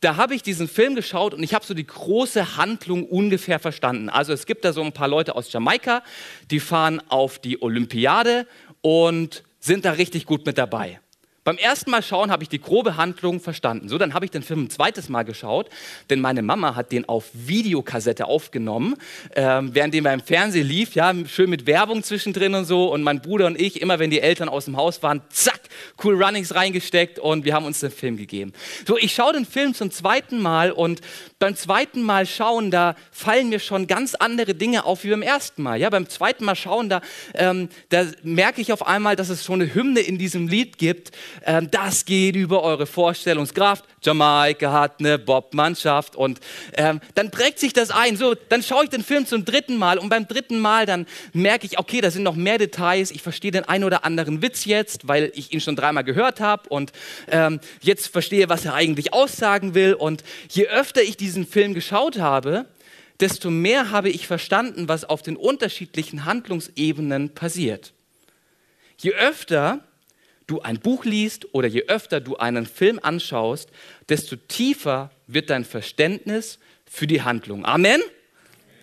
da 0.00 0.16
habe 0.16 0.34
ich 0.34 0.42
diesen 0.42 0.68
Film 0.68 0.94
geschaut 0.94 1.34
und 1.34 1.42
ich 1.42 1.54
habe 1.54 1.64
so 1.64 1.74
die 1.74 1.86
große 1.86 2.56
Handlung 2.56 3.04
ungefähr 3.04 3.58
verstanden. 3.58 4.08
Also 4.08 4.32
es 4.32 4.46
gibt 4.46 4.64
da 4.64 4.72
so 4.72 4.82
ein 4.82 4.92
paar 4.92 5.08
Leute 5.08 5.34
aus 5.34 5.52
Jamaika, 5.52 6.02
die 6.50 6.60
fahren 6.60 7.02
auf 7.08 7.40
die 7.40 7.60
Olympiade 7.60 8.46
und 8.80 9.42
sind 9.58 9.84
da 9.84 9.92
richtig 9.92 10.24
gut 10.26 10.46
mit 10.46 10.56
dabei. 10.56 11.00
Beim 11.48 11.56
ersten 11.56 11.90
Mal 11.90 12.02
schauen 12.02 12.30
habe 12.30 12.42
ich 12.42 12.50
die 12.50 12.60
grobe 12.60 12.98
Handlung 12.98 13.40
verstanden. 13.40 13.88
So, 13.88 13.96
dann 13.96 14.12
habe 14.12 14.26
ich 14.26 14.30
den 14.30 14.42
Film 14.42 14.64
ein 14.64 14.68
zweites 14.68 15.08
Mal 15.08 15.22
geschaut, 15.22 15.70
denn 16.10 16.20
meine 16.20 16.42
Mama 16.42 16.74
hat 16.74 16.92
den 16.92 17.08
auf 17.08 17.30
Videokassette 17.32 18.26
aufgenommen, 18.26 18.96
ähm, 19.34 19.70
während 19.72 19.94
den 19.94 20.04
beim 20.04 20.20
Fernsehen 20.20 20.68
lief, 20.68 20.94
ja, 20.94 21.14
schön 21.26 21.48
mit 21.48 21.66
Werbung 21.66 22.02
zwischendrin 22.02 22.54
und 22.54 22.66
so. 22.66 22.92
Und 22.92 23.02
mein 23.02 23.22
Bruder 23.22 23.46
und 23.46 23.58
ich, 23.58 23.80
immer 23.80 23.98
wenn 23.98 24.10
die 24.10 24.20
Eltern 24.20 24.50
aus 24.50 24.66
dem 24.66 24.76
Haus 24.76 25.02
waren, 25.02 25.22
zack, 25.30 25.58
cool 26.04 26.22
Runnings 26.22 26.54
reingesteckt 26.54 27.18
und 27.18 27.46
wir 27.46 27.54
haben 27.54 27.64
uns 27.64 27.80
den 27.80 27.92
Film 27.92 28.18
gegeben. 28.18 28.52
So, 28.86 28.98
ich 28.98 29.14
schaue 29.14 29.32
den 29.32 29.46
Film 29.46 29.72
zum 29.72 29.90
zweiten 29.90 30.42
Mal 30.42 30.70
und 30.70 31.00
beim 31.38 31.56
zweiten 31.56 32.02
Mal 32.02 32.26
schauen, 32.26 32.70
da 32.70 32.94
fallen 33.10 33.48
mir 33.48 33.60
schon 33.60 33.86
ganz 33.86 34.14
andere 34.14 34.54
Dinge 34.54 34.84
auf 34.84 35.02
wie 35.02 35.10
beim 35.10 35.22
ersten 35.22 35.62
Mal. 35.62 35.80
Ja, 35.80 35.88
beim 35.88 36.10
zweiten 36.10 36.44
Mal 36.44 36.56
schauen, 36.56 36.90
da, 36.90 37.00
ähm, 37.32 37.70
da 37.88 38.04
merke 38.22 38.60
ich 38.60 38.70
auf 38.70 38.86
einmal, 38.86 39.16
dass 39.16 39.30
es 39.30 39.46
schon 39.46 39.62
eine 39.62 39.74
Hymne 39.74 40.00
in 40.00 40.18
diesem 40.18 40.46
Lied 40.46 40.76
gibt. 40.76 41.12
Ähm, 41.44 41.70
das 41.70 42.04
geht 42.04 42.36
über 42.36 42.62
eure 42.62 42.86
Vorstellungskraft. 42.86 43.84
Jamaika 44.02 44.72
hat 44.72 45.00
eine 45.00 45.18
Bobmannschaft 45.18 46.16
und 46.16 46.40
ähm, 46.76 47.00
dann 47.14 47.30
prägt 47.30 47.58
sich 47.58 47.72
das 47.72 47.90
ein. 47.90 48.16
So, 48.16 48.34
dann 48.34 48.62
schaue 48.62 48.84
ich 48.84 48.90
den 48.90 49.02
Film 49.02 49.26
zum 49.26 49.44
dritten 49.44 49.76
Mal 49.76 49.98
und 49.98 50.08
beim 50.08 50.26
dritten 50.28 50.58
Mal 50.58 50.86
dann 50.86 51.06
merke 51.32 51.66
ich, 51.66 51.78
okay, 51.78 52.00
da 52.00 52.10
sind 52.10 52.22
noch 52.22 52.36
mehr 52.36 52.58
Details. 52.58 53.10
Ich 53.10 53.22
verstehe 53.22 53.50
den 53.50 53.64
einen 53.64 53.84
oder 53.84 54.04
anderen 54.04 54.42
Witz 54.42 54.64
jetzt, 54.64 55.08
weil 55.08 55.32
ich 55.34 55.52
ihn 55.52 55.60
schon 55.60 55.76
dreimal 55.76 56.04
gehört 56.04 56.40
habe 56.40 56.68
und 56.68 56.92
ähm, 57.28 57.60
jetzt 57.80 58.08
verstehe, 58.08 58.48
was 58.48 58.64
er 58.64 58.74
eigentlich 58.74 59.12
aussagen 59.12 59.74
will. 59.74 59.94
Und 59.94 60.22
je 60.50 60.66
öfter 60.68 61.02
ich 61.02 61.16
diesen 61.16 61.46
Film 61.46 61.74
geschaut 61.74 62.18
habe, 62.18 62.66
desto 63.20 63.50
mehr 63.50 63.90
habe 63.90 64.10
ich 64.10 64.26
verstanden, 64.26 64.88
was 64.88 65.04
auf 65.04 65.22
den 65.22 65.36
unterschiedlichen 65.36 66.24
Handlungsebenen 66.24 67.30
passiert. 67.30 67.92
Je 68.96 69.12
öfter 69.12 69.80
du 70.48 70.60
ein 70.60 70.80
Buch 70.80 71.04
liest 71.04 71.54
oder 71.54 71.68
je 71.68 71.84
öfter 71.86 72.20
du 72.20 72.36
einen 72.36 72.66
Film 72.66 72.98
anschaust, 73.00 73.70
desto 74.08 74.34
tiefer 74.34 75.12
wird 75.28 75.50
dein 75.50 75.64
Verständnis 75.64 76.58
für 76.90 77.06
die 77.06 77.22
Handlung. 77.22 77.64
Amen? 77.64 78.00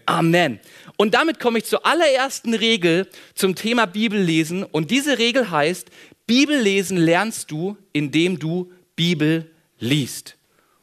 Amen. 0.05 0.60
Und 0.98 1.15
damit 1.15 1.39
komme 1.39 1.57
ich 1.57 1.65
zur 1.65 1.86
allerersten 1.86 2.53
Regel 2.53 3.07
zum 3.34 3.55
Thema 3.55 3.88
Bibellesen. 3.88 4.63
Und 4.63 4.91
diese 4.91 5.17
Regel 5.17 5.50
heißt, 5.50 5.89
Bibellesen 6.27 6.98
lernst 6.98 7.50
du, 7.51 7.75
indem 7.91 8.38
du 8.38 8.72
Bibel 8.95 9.50
liest. 9.79 10.38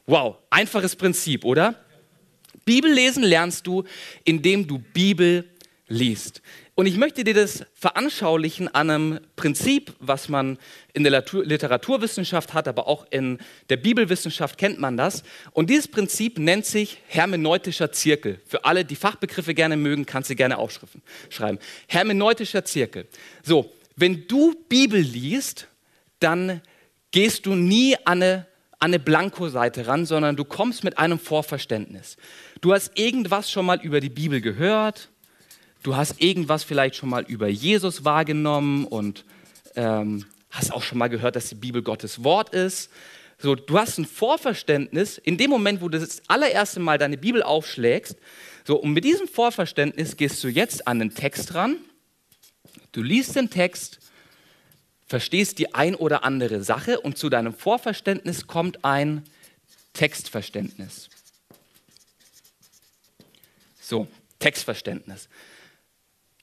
Wow, 0.06 0.36
einfaches 0.50 0.96
Prinzip, 0.96 1.44
oder? 1.44 1.76
Bibellesen 2.64 3.22
lernst 3.22 3.66
du, 3.66 3.84
indem 4.24 4.66
du 4.66 4.78
Bibel 4.78 5.48
liest. 5.86 6.42
Und 6.82 6.86
ich 6.88 6.96
möchte 6.96 7.22
dir 7.22 7.34
das 7.34 7.64
veranschaulichen 7.74 8.66
an 8.66 8.90
einem 8.90 9.20
Prinzip, 9.36 9.92
was 10.00 10.28
man 10.28 10.58
in 10.92 11.04
der 11.04 11.22
Literaturwissenschaft 11.32 12.54
hat, 12.54 12.66
aber 12.66 12.88
auch 12.88 13.06
in 13.10 13.38
der 13.68 13.76
Bibelwissenschaft 13.76 14.58
kennt 14.58 14.80
man 14.80 14.96
das. 14.96 15.22
Und 15.52 15.70
dieses 15.70 15.86
Prinzip 15.86 16.40
nennt 16.40 16.66
sich 16.66 16.98
hermeneutischer 17.06 17.92
Zirkel. 17.92 18.40
Für 18.48 18.64
alle, 18.64 18.84
die 18.84 18.96
Fachbegriffe 18.96 19.54
gerne 19.54 19.76
mögen, 19.76 20.06
kannst 20.06 20.30
du 20.30 20.34
gerne 20.34 20.58
aufschreiben. 20.58 21.60
Hermeneutischer 21.86 22.64
Zirkel. 22.64 23.06
So, 23.44 23.72
wenn 23.94 24.26
du 24.26 24.52
Bibel 24.68 25.00
liest, 25.00 25.68
dann 26.18 26.62
gehst 27.12 27.46
du 27.46 27.54
nie 27.54 27.94
an 27.98 28.24
eine, 28.24 28.46
an 28.80 28.90
eine 28.90 28.98
Blankoseite 28.98 29.86
ran, 29.86 30.04
sondern 30.04 30.34
du 30.34 30.44
kommst 30.44 30.82
mit 30.82 30.98
einem 30.98 31.20
Vorverständnis. 31.20 32.16
Du 32.60 32.72
hast 32.72 32.98
irgendwas 32.98 33.52
schon 33.52 33.66
mal 33.66 33.80
über 33.80 34.00
die 34.00 34.10
Bibel 34.10 34.40
gehört, 34.40 35.11
du 35.82 35.96
hast 35.96 36.20
irgendwas 36.22 36.64
vielleicht 36.64 36.96
schon 36.96 37.08
mal 37.08 37.24
über 37.24 37.48
Jesus 37.48 38.04
wahrgenommen 38.04 38.84
und 38.84 39.24
ähm, 39.74 40.26
hast 40.50 40.72
auch 40.72 40.82
schon 40.82 40.98
mal 40.98 41.08
gehört, 41.08 41.36
dass 41.36 41.48
die 41.48 41.54
Bibel 41.54 41.82
Gottes 41.82 42.22
Wort 42.24 42.54
ist. 42.54 42.90
So, 43.38 43.54
du 43.54 43.78
hast 43.78 43.98
ein 43.98 44.04
Vorverständnis 44.04 45.18
in 45.18 45.36
dem 45.36 45.50
Moment, 45.50 45.80
wo 45.80 45.88
du 45.88 45.98
das 45.98 46.22
allererste 46.28 46.78
Mal 46.78 46.98
deine 46.98 47.18
Bibel 47.18 47.42
aufschlägst. 47.42 48.16
So, 48.64 48.76
und 48.76 48.92
mit 48.92 49.04
diesem 49.04 49.26
Vorverständnis 49.26 50.16
gehst 50.16 50.44
du 50.44 50.48
jetzt 50.48 50.86
an 50.86 51.00
den 51.00 51.14
Text 51.14 51.54
ran. 51.54 51.78
Du 52.92 53.02
liest 53.02 53.34
den 53.34 53.50
Text, 53.50 53.98
verstehst 55.06 55.58
die 55.58 55.74
ein 55.74 55.94
oder 55.94 56.22
andere 56.24 56.62
Sache 56.62 57.00
und 57.00 57.18
zu 57.18 57.30
deinem 57.30 57.54
Vorverständnis 57.54 58.46
kommt 58.46 58.84
ein 58.84 59.24
Textverständnis. 59.94 61.08
So, 63.80 64.06
Textverständnis. 64.38 65.28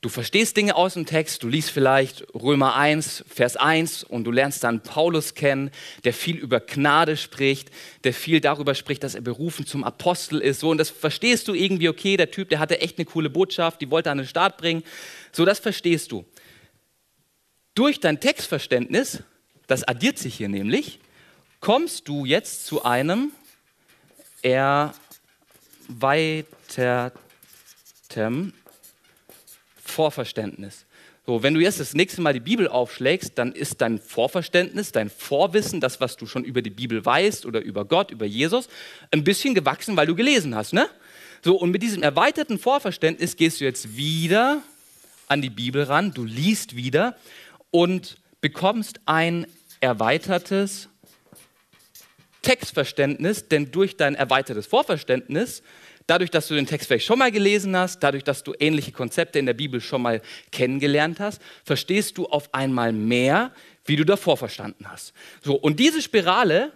Du 0.02 0.08
verstehst 0.08 0.56
Dinge 0.56 0.78
aus 0.78 0.94
dem 0.94 1.06
Text, 1.06 1.44
du 1.44 1.50
liest 1.50 1.72
vielleicht 1.72 2.26
Römer 2.34 2.76
1, 2.76 3.26
Vers 3.28 3.58
1 3.58 4.06
und 4.06 4.24
du 4.24 4.32
lernst 4.32 4.64
dann 4.64 4.82
Paulus 4.82 5.34
kennen, 5.36 5.72
der 6.06 6.14
viel 6.14 6.38
über 6.38 6.62
Gnade 6.62 7.18
spricht, 7.18 7.70
der 8.06 8.14
viel 8.14 8.40
darüber 8.40 8.76
spricht, 8.76 9.04
dass 9.04 9.16
er 9.16 9.20
berufen 9.22 9.66
zum 9.66 9.84
Apostel 9.84 10.40
ist. 10.40 10.62
So, 10.62 10.70
und 10.70 10.78
das 10.78 10.90
verstehst 10.90 11.50
du 11.50 11.54
irgendwie, 11.54 11.90
okay, 11.90 12.16
der 12.16 12.32
Typ, 12.32 12.48
der 12.48 12.60
hatte 12.60 12.80
echt 12.80 12.98
eine 12.98 13.04
coole 13.04 13.30
Botschaft, 13.30 13.82
die 13.82 13.92
wollte 13.92 14.08
er 14.08 14.14
an 14.14 14.20
den 14.20 14.28
Start 14.28 14.56
bringen. 14.56 14.84
So, 15.34 15.44
das 15.44 15.60
verstehst 15.60 16.14
du. 16.14 16.24
Durch 17.76 18.00
dein 18.00 18.22
Textverständnis, 18.22 19.22
das 19.68 19.84
addiert 19.84 20.18
sich 20.18 20.36
hier 20.36 20.48
nämlich, 20.48 21.00
kommst 21.60 22.08
du 22.08 22.24
jetzt 22.24 22.66
zu 22.66 22.86
einem 22.86 23.34
erweiterten 24.44 24.94
Vorverständnis. 30.00 30.86
So, 31.26 31.44
wenn 31.44 31.54
du 31.54 31.60
jetzt 31.60 31.82
das 31.82 31.94
nächste 31.94 32.22
Mal 32.22 32.32
die 32.32 32.40
Bibel 32.40 32.70
aufschlägst, 32.70 33.34
dann 33.36 33.52
ist 33.52 33.82
dein 33.82 34.00
Vorverständnis, 34.00 34.94
dein 34.94 35.10
Vorwissen, 35.10 35.82
das, 35.82 36.00
was 36.00 36.16
du 36.16 36.26
schon 36.26 36.46
über 36.46 36.62
die 36.62 36.70
Bibel 36.70 37.06
weißt 37.06 37.46
oder 37.46 37.60
über 37.60 37.84
Gott, 37.84 38.10
über 38.10 38.26
Jesus, 38.26 38.70
ein 39.12 39.26
bisschen 39.26 39.56
gewachsen, 39.56 39.98
weil 39.98 40.08
du 40.08 40.16
gelesen 40.16 40.56
hast, 40.56 40.72
ne? 40.72 40.88
So, 41.44 41.58
und 41.58 41.72
mit 41.72 41.84
diesem 41.84 42.02
erweiterten 42.02 42.60
Vorverständnis 42.60 43.36
gehst 43.36 43.60
du 43.60 43.66
jetzt 43.66 43.98
wieder 43.98 44.62
an 45.28 45.42
die 45.42 45.50
Bibel 45.50 45.84
ran, 45.84 46.14
du 46.14 46.24
liest 46.24 46.78
wieder 46.78 47.18
und 47.72 48.16
bekommst 48.40 49.02
ein 49.06 49.48
erweitertes 49.82 50.88
Textverständnis, 52.42 53.50
denn 53.50 53.70
durch 53.70 53.98
dein 53.98 54.16
erweitertes 54.16 54.66
Vorverständnis 54.66 55.62
dadurch, 56.10 56.32
dass 56.32 56.48
du 56.48 56.56
den 56.56 56.66
Text 56.66 56.88
vielleicht 56.88 57.06
schon 57.06 57.20
mal 57.20 57.32
gelesen 57.32 57.76
hast, 57.76 58.00
dadurch, 58.00 58.24
dass 58.24 58.44
du 58.44 58.54
ähnliche 58.60 58.92
Konzepte 58.92 59.40
in 59.40 59.46
der 59.46 59.54
Bibel 59.54 59.80
schon 59.80 60.02
mal 60.02 60.22
kennengelernt 60.52 61.20
hast, 61.20 61.42
verstehst 61.64 62.18
du 62.18 62.26
auf 62.26 62.54
einmal 62.54 62.92
mehr, 62.94 63.52
wie 63.86 63.96
du 63.96 64.06
davor 64.06 64.38
verstanden 64.38 64.86
hast. 64.90 65.14
So, 65.42 65.56
und 65.56 65.80
diese 65.80 66.02
Spirale, 66.02 66.72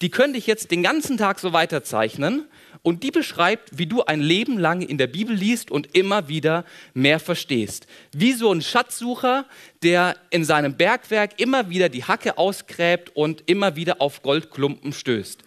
die 0.00 0.10
könnte 0.10 0.38
ich 0.38 0.46
jetzt 0.46 0.70
den 0.70 0.82
ganzen 0.82 1.16
Tag 1.16 1.38
so 1.38 1.52
weiterzeichnen 1.52 2.46
und 2.82 3.02
die 3.02 3.10
beschreibt, 3.10 3.78
wie 3.78 3.86
du 3.86 4.04
ein 4.04 4.20
Leben 4.20 4.58
lang 4.58 4.82
in 4.82 4.98
der 4.98 5.06
Bibel 5.06 5.34
liest 5.34 5.70
und 5.70 5.94
immer 5.96 6.28
wieder 6.28 6.64
mehr 6.94 7.18
verstehst. 7.18 7.86
Wie 8.12 8.32
so 8.32 8.52
ein 8.52 8.62
Schatzsucher, 8.62 9.46
der 9.82 10.16
in 10.30 10.44
seinem 10.44 10.76
Bergwerk 10.76 11.40
immer 11.40 11.68
wieder 11.68 11.88
die 11.88 12.04
Hacke 12.04 12.38
ausgräbt 12.38 13.14
und 13.14 13.42
immer 13.46 13.76
wieder 13.76 14.00
auf 14.00 14.22
Goldklumpen 14.22 14.92
stößt 14.92 15.42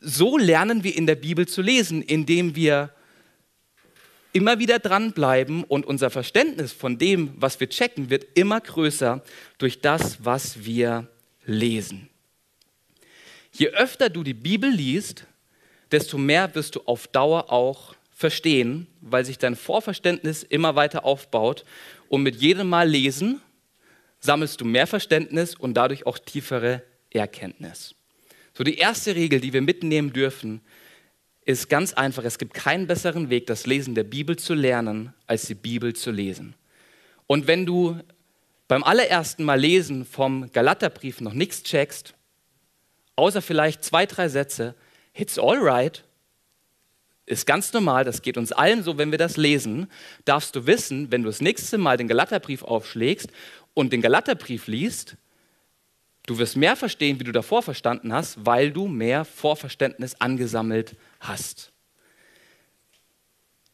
so 0.00 0.38
lernen 0.38 0.84
wir 0.84 0.96
in 0.96 1.06
der 1.06 1.14
Bibel 1.14 1.46
zu 1.46 1.62
lesen, 1.62 2.02
indem 2.02 2.56
wir 2.56 2.90
immer 4.32 4.58
wieder 4.58 4.78
dranbleiben 4.78 5.64
und 5.64 5.86
unser 5.86 6.10
Verständnis 6.10 6.72
von 6.72 6.98
dem, 6.98 7.32
was 7.36 7.58
wir 7.60 7.68
checken, 7.68 8.10
wird 8.10 8.26
immer 8.34 8.60
größer 8.60 9.22
durch 9.58 9.80
das, 9.80 10.24
was 10.24 10.64
wir 10.64 11.08
lesen. 11.44 12.08
Je 13.52 13.68
öfter 13.68 14.08
du 14.08 14.22
die 14.22 14.34
Bibel 14.34 14.70
liest, 14.70 15.26
desto 15.90 16.18
mehr 16.18 16.54
wirst 16.54 16.76
du 16.76 16.82
auf 16.86 17.08
Dauer 17.08 17.52
auch 17.52 17.94
verstehen, 18.14 18.86
weil 19.00 19.24
sich 19.24 19.38
dein 19.38 19.56
Vorverständnis 19.56 20.42
immer 20.42 20.76
weiter 20.76 21.04
aufbaut 21.04 21.64
und 22.08 22.22
mit 22.22 22.36
jedem 22.36 22.68
Mal 22.68 22.88
lesen 22.88 23.40
sammelst 24.20 24.60
du 24.60 24.64
mehr 24.64 24.86
Verständnis 24.86 25.54
und 25.54 25.74
dadurch 25.74 26.06
auch 26.06 26.18
tiefere 26.18 26.82
Erkenntnis. 27.10 27.94
So 28.60 28.64
die 28.64 28.76
erste 28.76 29.14
Regel, 29.14 29.40
die 29.40 29.54
wir 29.54 29.62
mitnehmen 29.62 30.12
dürfen, 30.12 30.60
ist 31.46 31.70
ganz 31.70 31.94
einfach, 31.94 32.24
es 32.24 32.36
gibt 32.36 32.52
keinen 32.52 32.86
besseren 32.86 33.30
Weg, 33.30 33.46
das 33.46 33.64
Lesen 33.64 33.94
der 33.94 34.04
Bibel 34.04 34.36
zu 34.36 34.52
lernen, 34.52 35.14
als 35.26 35.46
die 35.46 35.54
Bibel 35.54 35.96
zu 35.96 36.10
lesen. 36.10 36.54
Und 37.26 37.46
wenn 37.46 37.64
du 37.64 37.98
beim 38.68 38.84
allerersten 38.84 39.44
Mal 39.44 39.58
lesen 39.58 40.04
vom 40.04 40.52
Galaterbrief 40.52 41.22
noch 41.22 41.32
nichts 41.32 41.62
checkst, 41.62 42.12
außer 43.16 43.40
vielleicht 43.40 43.82
zwei, 43.82 44.04
drei 44.04 44.28
Sätze, 44.28 44.74
it's 45.14 45.38
all 45.38 45.56
right, 45.56 46.04
ist 47.24 47.46
ganz 47.46 47.72
normal, 47.72 48.04
das 48.04 48.20
geht 48.20 48.36
uns 48.36 48.52
allen 48.52 48.82
so, 48.82 48.98
wenn 48.98 49.10
wir 49.10 49.16
das 49.16 49.38
lesen, 49.38 49.90
darfst 50.26 50.54
du 50.54 50.66
wissen, 50.66 51.10
wenn 51.10 51.22
du 51.22 51.30
das 51.30 51.40
nächste 51.40 51.78
Mal 51.78 51.96
den 51.96 52.08
Galaterbrief 52.08 52.62
aufschlägst 52.62 53.30
und 53.72 53.90
den 53.94 54.02
Galaterbrief 54.02 54.66
liest, 54.66 55.16
Du 56.26 56.38
wirst 56.38 56.56
mehr 56.56 56.76
verstehen, 56.76 57.18
wie 57.18 57.24
du 57.24 57.32
davor 57.32 57.62
verstanden 57.62 58.12
hast, 58.12 58.44
weil 58.44 58.70
du 58.70 58.86
mehr 58.86 59.24
Vorverständnis 59.24 60.16
angesammelt 60.20 60.96
hast. 61.18 61.72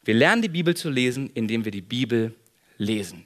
Wir 0.03 0.13
lernen 0.13 0.41
die 0.41 0.49
Bibel 0.49 0.75
zu 0.75 0.89
lesen, 0.89 1.29
indem 1.33 1.65
wir 1.65 1.71
die 1.71 1.81
Bibel 1.81 2.33
lesen. 2.77 3.25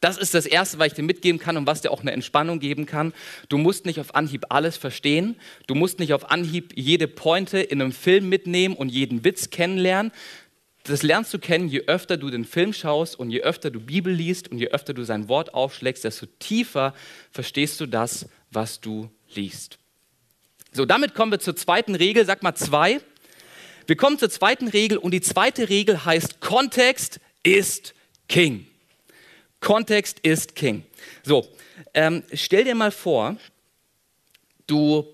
Das 0.00 0.16
ist 0.16 0.34
das 0.34 0.46
Erste, 0.46 0.78
was 0.78 0.88
ich 0.88 0.92
dir 0.94 1.02
mitgeben 1.02 1.40
kann 1.40 1.56
und 1.56 1.66
was 1.66 1.80
dir 1.80 1.90
auch 1.90 2.02
eine 2.02 2.12
Entspannung 2.12 2.60
geben 2.60 2.86
kann. 2.86 3.12
Du 3.48 3.58
musst 3.58 3.84
nicht 3.84 3.98
auf 3.98 4.14
Anhieb 4.14 4.46
alles 4.48 4.76
verstehen. 4.76 5.36
Du 5.66 5.74
musst 5.74 5.98
nicht 5.98 6.12
auf 6.12 6.30
Anhieb 6.30 6.72
jede 6.76 7.08
Pointe 7.08 7.58
in 7.58 7.82
einem 7.82 7.92
Film 7.92 8.28
mitnehmen 8.28 8.76
und 8.76 8.90
jeden 8.90 9.24
Witz 9.24 9.50
kennenlernen. 9.50 10.12
Das 10.88 11.02
lernst 11.02 11.34
du 11.34 11.38
kennen, 11.38 11.68
je 11.68 11.82
öfter 11.86 12.16
du 12.16 12.30
den 12.30 12.46
Film 12.46 12.72
schaust 12.72 13.18
und 13.18 13.30
je 13.30 13.42
öfter 13.42 13.70
du 13.70 13.78
Bibel 13.78 14.12
liest 14.12 14.48
und 14.48 14.58
je 14.58 14.68
öfter 14.68 14.94
du 14.94 15.04
sein 15.04 15.28
Wort 15.28 15.52
aufschlägst, 15.52 16.04
desto 16.04 16.24
tiefer 16.38 16.94
verstehst 17.30 17.78
du 17.80 17.86
das, 17.86 18.26
was 18.50 18.80
du 18.80 19.10
liest. 19.34 19.78
So, 20.72 20.86
damit 20.86 21.14
kommen 21.14 21.30
wir 21.30 21.40
zur 21.40 21.56
zweiten 21.56 21.94
Regel. 21.94 22.24
Sag 22.24 22.42
mal 22.42 22.54
zwei. 22.54 23.00
Wir 23.86 23.96
kommen 23.96 24.18
zur 24.18 24.30
zweiten 24.30 24.68
Regel 24.68 24.96
und 24.96 25.10
die 25.10 25.20
zweite 25.20 25.68
Regel 25.68 26.06
heißt 26.06 26.40
Kontext 26.40 27.20
ist 27.42 27.94
King. 28.28 28.66
Kontext 29.60 30.20
ist 30.20 30.54
King. 30.54 30.84
So, 31.22 31.46
ähm, 31.92 32.22
stell 32.32 32.64
dir 32.64 32.74
mal 32.74 32.92
vor, 32.92 33.36
du 34.66 35.06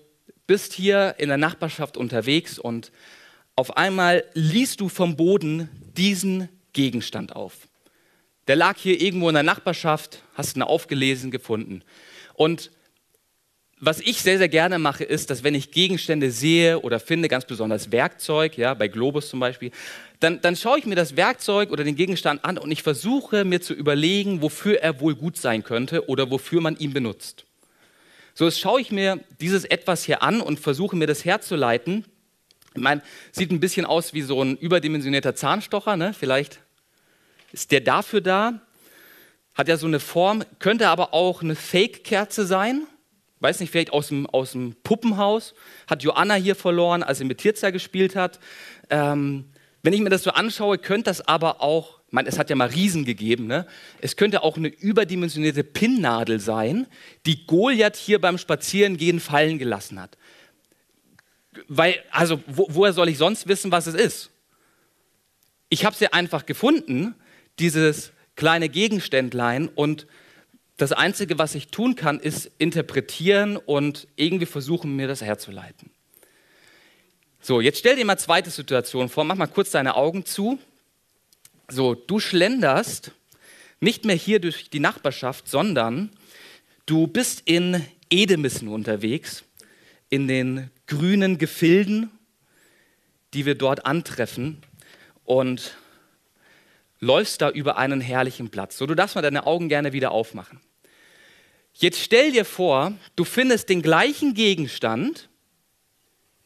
bist 0.47 0.71
hier 0.71 1.15
in 1.17 1.27
der 1.27 1.37
Nachbarschaft 1.37 1.97
unterwegs 1.97 2.59
und 2.59 2.91
auf 3.55 3.77
einmal 3.77 4.23
liest 4.33 4.81
du 4.81 4.89
vom 4.89 5.15
Boden 5.15 5.69
diesen 5.95 6.49
Gegenstand 6.73 7.35
auf. 7.35 7.53
Der 8.47 8.55
lag 8.55 8.77
hier 8.77 9.01
irgendwo 9.01 9.29
in 9.29 9.35
der 9.35 9.43
Nachbarschaft, 9.43 10.21
hast 10.33 10.55
ihn 10.55 10.61
aufgelesen, 10.61 11.31
gefunden. 11.31 11.81
Und 12.33 12.71
was 13.79 13.99
ich 13.99 14.21
sehr, 14.21 14.37
sehr 14.37 14.49
gerne 14.49 14.79
mache, 14.79 15.03
ist, 15.03 15.29
dass 15.29 15.43
wenn 15.43 15.55
ich 15.55 15.71
Gegenstände 15.71 16.31
sehe 16.31 16.79
oder 16.79 16.99
finde, 16.99 17.27
ganz 17.27 17.45
besonders 17.45 17.91
Werkzeug, 17.91 18.57
ja, 18.57 18.73
bei 18.73 18.87
Globus 18.87 19.29
zum 19.29 19.39
Beispiel, 19.39 19.71
dann, 20.19 20.41
dann 20.41 20.55
schaue 20.55 20.79
ich 20.79 20.85
mir 20.85 20.95
das 20.95 21.17
Werkzeug 21.17 21.71
oder 21.71 21.83
den 21.83 21.95
Gegenstand 21.95 22.45
an 22.45 22.57
und 22.57 22.71
ich 22.71 22.83
versuche 22.83 23.43
mir 23.43 23.61
zu 23.61 23.73
überlegen, 23.73 24.41
wofür 24.41 24.81
er 24.81 25.01
wohl 25.01 25.15
gut 25.15 25.37
sein 25.37 25.63
könnte 25.63 26.07
oder 26.07 26.31
wofür 26.31 26.61
man 26.61 26.77
ihn 26.77 26.93
benutzt. 26.93 27.45
So 28.33 28.45
jetzt 28.45 28.59
schaue 28.59 28.81
ich 28.81 28.91
mir 28.91 29.19
dieses 29.39 29.65
etwas 29.65 30.03
hier 30.03 30.21
an 30.21 30.41
und 30.41 30.59
versuche 30.59 30.95
mir 30.95 31.07
das 31.07 31.25
herzuleiten. 31.25 32.05
Ich 32.75 32.81
meine, 32.81 33.01
sieht 33.31 33.51
ein 33.51 33.59
bisschen 33.59 33.85
aus 33.85 34.13
wie 34.13 34.21
so 34.21 34.41
ein 34.41 34.57
überdimensionierter 34.57 35.35
Zahnstocher, 35.35 35.97
ne? 35.97 36.13
Vielleicht 36.13 36.59
ist 37.51 37.71
der 37.71 37.81
dafür 37.81 38.21
da. 38.21 38.61
Hat 39.53 39.67
ja 39.69 39.77
so 39.77 39.87
eine 39.87 40.01
Form, 40.01 40.43
könnte 40.59 40.89
aber 40.89 41.13
auch 41.13 41.41
eine 41.41 41.55
Fake-Kerze 41.55 42.45
sein 42.45 42.87
weiß 43.45 43.59
nicht, 43.59 43.71
vielleicht 43.71 43.93
aus 43.93 44.07
dem, 44.07 44.27
aus 44.27 44.53
dem 44.53 44.75
Puppenhaus, 44.83 45.53
hat 45.87 46.03
Joanna 46.03 46.33
hier 46.33 46.55
verloren, 46.55 47.03
als 47.03 47.19
sie 47.19 47.25
mit 47.25 47.39
Tirza 47.39 47.69
gespielt 47.69 48.15
hat. 48.15 48.39
Ähm, 48.89 49.45
wenn 49.83 49.93
ich 49.93 50.01
mir 50.01 50.09
das 50.09 50.23
so 50.23 50.31
anschaue, 50.31 50.79
könnte 50.79 51.11
das 51.11 51.27
aber 51.27 51.61
auch, 51.61 51.99
ich 52.07 52.13
meine, 52.13 52.27
es 52.27 52.39
hat 52.39 52.49
ja 52.49 52.55
mal 52.55 52.69
Riesen 52.69 53.05
gegeben, 53.05 53.45
ne? 53.45 53.67
es 54.01 54.15
könnte 54.15 54.41
auch 54.41 54.57
eine 54.57 54.69
überdimensionierte 54.69 55.63
Pinnnadel 55.63 56.39
sein, 56.39 56.87
die 57.27 57.45
Goliath 57.45 57.95
hier 57.95 58.19
beim 58.19 58.39
Spazierengehen 58.39 59.19
fallen 59.19 59.59
gelassen 59.59 60.01
hat. 60.01 60.17
Weil, 61.67 62.03
also, 62.11 62.41
wo, 62.47 62.67
woher 62.69 62.93
soll 62.93 63.09
ich 63.09 63.17
sonst 63.17 63.47
wissen, 63.47 63.71
was 63.71 63.87
es 63.87 63.95
ist? 63.95 64.31
Ich 65.69 65.85
habe 65.85 65.95
sie 65.95 66.11
einfach 66.13 66.45
gefunden, 66.45 67.15
dieses 67.59 68.11
kleine 68.35 68.69
Gegenständlein, 68.69 69.67
und 69.67 70.07
das 70.77 70.91
Einzige, 70.91 71.37
was 71.39 71.55
ich 71.55 71.69
tun 71.69 71.95
kann, 71.95 72.19
ist 72.19 72.51
interpretieren 72.57 73.57
und 73.57 74.07
irgendwie 74.15 74.45
versuchen, 74.45 74.95
mir 74.95 75.07
das 75.07 75.21
herzuleiten. 75.21 75.89
So, 77.39 77.61
jetzt 77.61 77.79
stell 77.79 77.95
dir 77.95 78.05
mal 78.05 78.17
zweite 78.17 78.49
Situation 78.49 79.07
vor. 79.07 79.23
Mach 79.23 79.35
mal 79.35 79.47
kurz 79.47 79.71
deine 79.71 79.95
Augen 79.95 80.25
zu. 80.25 80.59
So, 81.69 81.95
du 81.95 82.19
schlenderst 82.19 83.11
nicht 83.79 84.03
mehr 84.03 84.15
hier 84.15 84.39
durch 84.39 84.69
die 84.69 84.79
Nachbarschaft, 84.79 85.47
sondern 85.47 86.09
du 86.85 87.07
bist 87.07 87.43
in 87.45 87.85
Edemissen 88.09 88.67
unterwegs, 88.67 89.43
in 90.09 90.27
den 90.27 90.69
grünen 90.87 91.37
Gefilden, 91.37 92.11
die 93.33 93.45
wir 93.45 93.55
dort 93.55 93.85
antreffen 93.85 94.61
und 95.23 95.75
läufst 96.99 97.41
da 97.41 97.49
über 97.49 97.77
einen 97.77 98.01
herrlichen 98.01 98.49
Platz. 98.49 98.77
So, 98.77 98.85
du 98.85 98.95
darfst 98.95 99.15
mal 99.15 99.21
deine 99.21 99.45
Augen 99.45 99.69
gerne 99.69 99.93
wieder 99.93 100.11
aufmachen. 100.11 100.59
Jetzt 101.73 101.99
stell 101.99 102.31
dir 102.31 102.45
vor, 102.45 102.93
du 103.15 103.25
findest 103.25 103.69
den 103.69 103.81
gleichen 103.81 104.33
Gegenstand, 104.33 105.29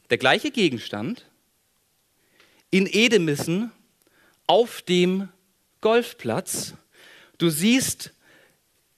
der 0.10 0.17
gleiche 0.17 0.49
Gegenstand, 0.49 1.25
in 2.71 2.88
Edemissen 2.88 3.71
auf 4.47 4.82
dem 4.82 5.30
Golfplatz. 5.82 6.73
Du 7.38 7.49
siehst 7.49 8.12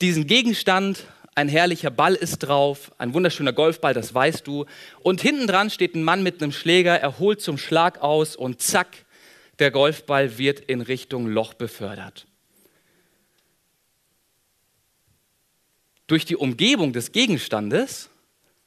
diesen 0.00 0.26
Gegenstand, 0.26 1.06
ein 1.34 1.48
herrlicher 1.48 1.90
Ball 1.90 2.14
ist 2.14 2.38
drauf, 2.40 2.92
ein 2.98 3.14
wunderschöner 3.14 3.52
Golfball, 3.52 3.94
das 3.94 4.14
weißt 4.14 4.46
du. 4.46 4.66
Und 5.00 5.20
hinten 5.20 5.46
dran 5.46 5.70
steht 5.70 5.94
ein 5.94 6.04
Mann 6.04 6.22
mit 6.22 6.42
einem 6.42 6.52
Schläger, 6.52 6.98
er 6.98 7.18
holt 7.18 7.40
zum 7.40 7.58
Schlag 7.58 8.02
aus 8.02 8.36
und 8.36 8.60
zack, 8.60 9.04
der 9.58 9.70
Golfball 9.70 10.38
wird 10.38 10.60
in 10.60 10.80
Richtung 10.80 11.26
Loch 11.26 11.54
befördert. 11.54 12.26
durch 16.12 16.26
die 16.26 16.36
Umgebung 16.36 16.92
des 16.92 17.12
Gegenstandes, 17.12 18.10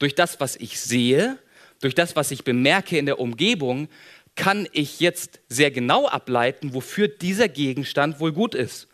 durch 0.00 0.16
das, 0.16 0.40
was 0.40 0.56
ich 0.56 0.80
sehe, 0.80 1.38
durch 1.80 1.94
das, 1.94 2.16
was 2.16 2.32
ich 2.32 2.42
bemerke 2.42 2.98
in 2.98 3.06
der 3.06 3.20
Umgebung, 3.20 3.88
kann 4.34 4.66
ich 4.72 4.98
jetzt 4.98 5.38
sehr 5.48 5.70
genau 5.70 6.08
ableiten, 6.08 6.74
wofür 6.74 7.06
dieser 7.06 7.48
Gegenstand 7.48 8.18
wohl 8.18 8.32
gut 8.32 8.56
ist. 8.56 8.88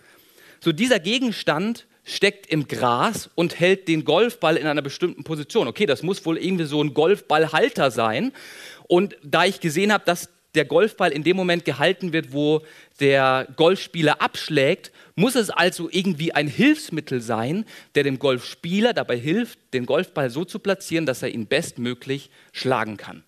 So 0.61 0.71
dieser 0.71 1.01
Gegenstand 1.01 1.87
steckt 2.05 2.47
im 2.47 2.67
Gras 2.67 3.31
und 3.35 3.59
hält 3.59 3.89
den 3.89 4.05
Golfball 4.05 4.57
in 4.57 4.67
einer 4.67 4.83
bestimmten 4.83 5.25
Position. 5.25 5.69
Okay, 5.69 5.87
das 5.87 6.03
muss 6.03 6.25
wohl 6.27 6.39
irgendwie 6.39 6.65
so 6.65 6.83
ein 6.83 6.95
Golfballhalter 6.95 7.91
sein. 7.91 8.33
Und 8.89 9.17
da 9.23 9.45
ich 9.45 9.61
gesehen 9.61 9.93
habe, 9.93 10.05
dass 10.05 10.29
der 10.55 10.65
Golfball 10.65 11.13
in 11.13 11.23
dem 11.23 11.37
Moment 11.37 11.65
gehalten 11.65 12.13
wird, 12.13 12.33
wo 12.33 12.63
der 13.01 13.49
Golfspieler 13.57 14.21
abschlägt, 14.21 14.93
muss 15.15 15.35
es 15.35 15.51
also 15.51 15.89
irgendwie 15.91 16.33
ein 16.33 16.49
Hilfsmittel 16.49 17.21
sein, 17.21 17.65
der 17.95 18.03
dem 18.03 18.19
Golfspieler 18.19 18.93
dabei 18.93 19.17
hilft, 19.17 19.59
den 19.73 19.87
Golfball 19.87 20.31
so 20.31 20.45
zu 20.45 20.59
platzieren, 20.59 21.07
dass 21.07 21.23
er 21.23 21.31
ihn 21.31 21.47
bestmöglich 21.47 22.31
schlagen 22.53 22.97
kann. 22.97 23.25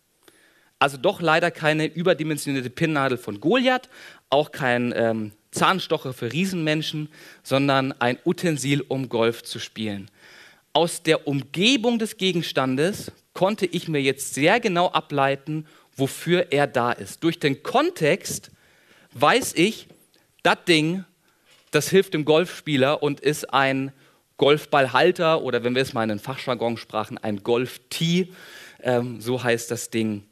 Also 0.78 0.98
doch 0.98 1.22
leider 1.22 1.50
keine 1.50 1.86
überdimensionierte 1.86 2.68
Pinnnadel 2.68 3.16
von 3.16 3.40
Goliath, 3.40 3.88
auch 4.28 4.50
kein 4.52 4.92
ähm, 4.94 5.32
Zahnstocher 5.54 6.12
für 6.12 6.32
Riesenmenschen, 6.32 7.08
sondern 7.42 7.92
ein 8.00 8.18
Utensil, 8.24 8.82
um 8.82 9.08
Golf 9.08 9.42
zu 9.42 9.58
spielen. 9.58 10.10
Aus 10.72 11.02
der 11.02 11.26
Umgebung 11.26 11.98
des 11.98 12.16
Gegenstandes 12.16 13.12
konnte 13.32 13.66
ich 13.66 13.88
mir 13.88 14.02
jetzt 14.02 14.34
sehr 14.34 14.60
genau 14.60 14.90
ableiten, 14.90 15.66
wofür 15.96 16.48
er 16.50 16.66
da 16.66 16.92
ist. 16.92 17.22
Durch 17.22 17.38
den 17.38 17.62
Kontext 17.62 18.50
weiß 19.12 19.54
ich, 19.54 19.86
das 20.42 20.58
Ding, 20.66 21.04
das 21.70 21.88
hilft 21.88 22.14
dem 22.14 22.24
Golfspieler 22.24 23.02
und 23.02 23.20
ist 23.20 23.52
ein 23.52 23.92
Golfballhalter 24.36 25.42
oder 25.42 25.64
wenn 25.64 25.74
wir 25.74 25.82
es 25.82 25.92
mal 25.92 26.02
in 26.02 26.08
den 26.08 26.18
Fachjargon 26.18 26.76
sprachen, 26.76 27.18
ein 27.18 27.42
Golf-Tee. 27.42 28.32
Ähm, 28.82 29.20
so 29.20 29.42
heißt 29.42 29.70
das 29.70 29.90
Ding 29.90 30.24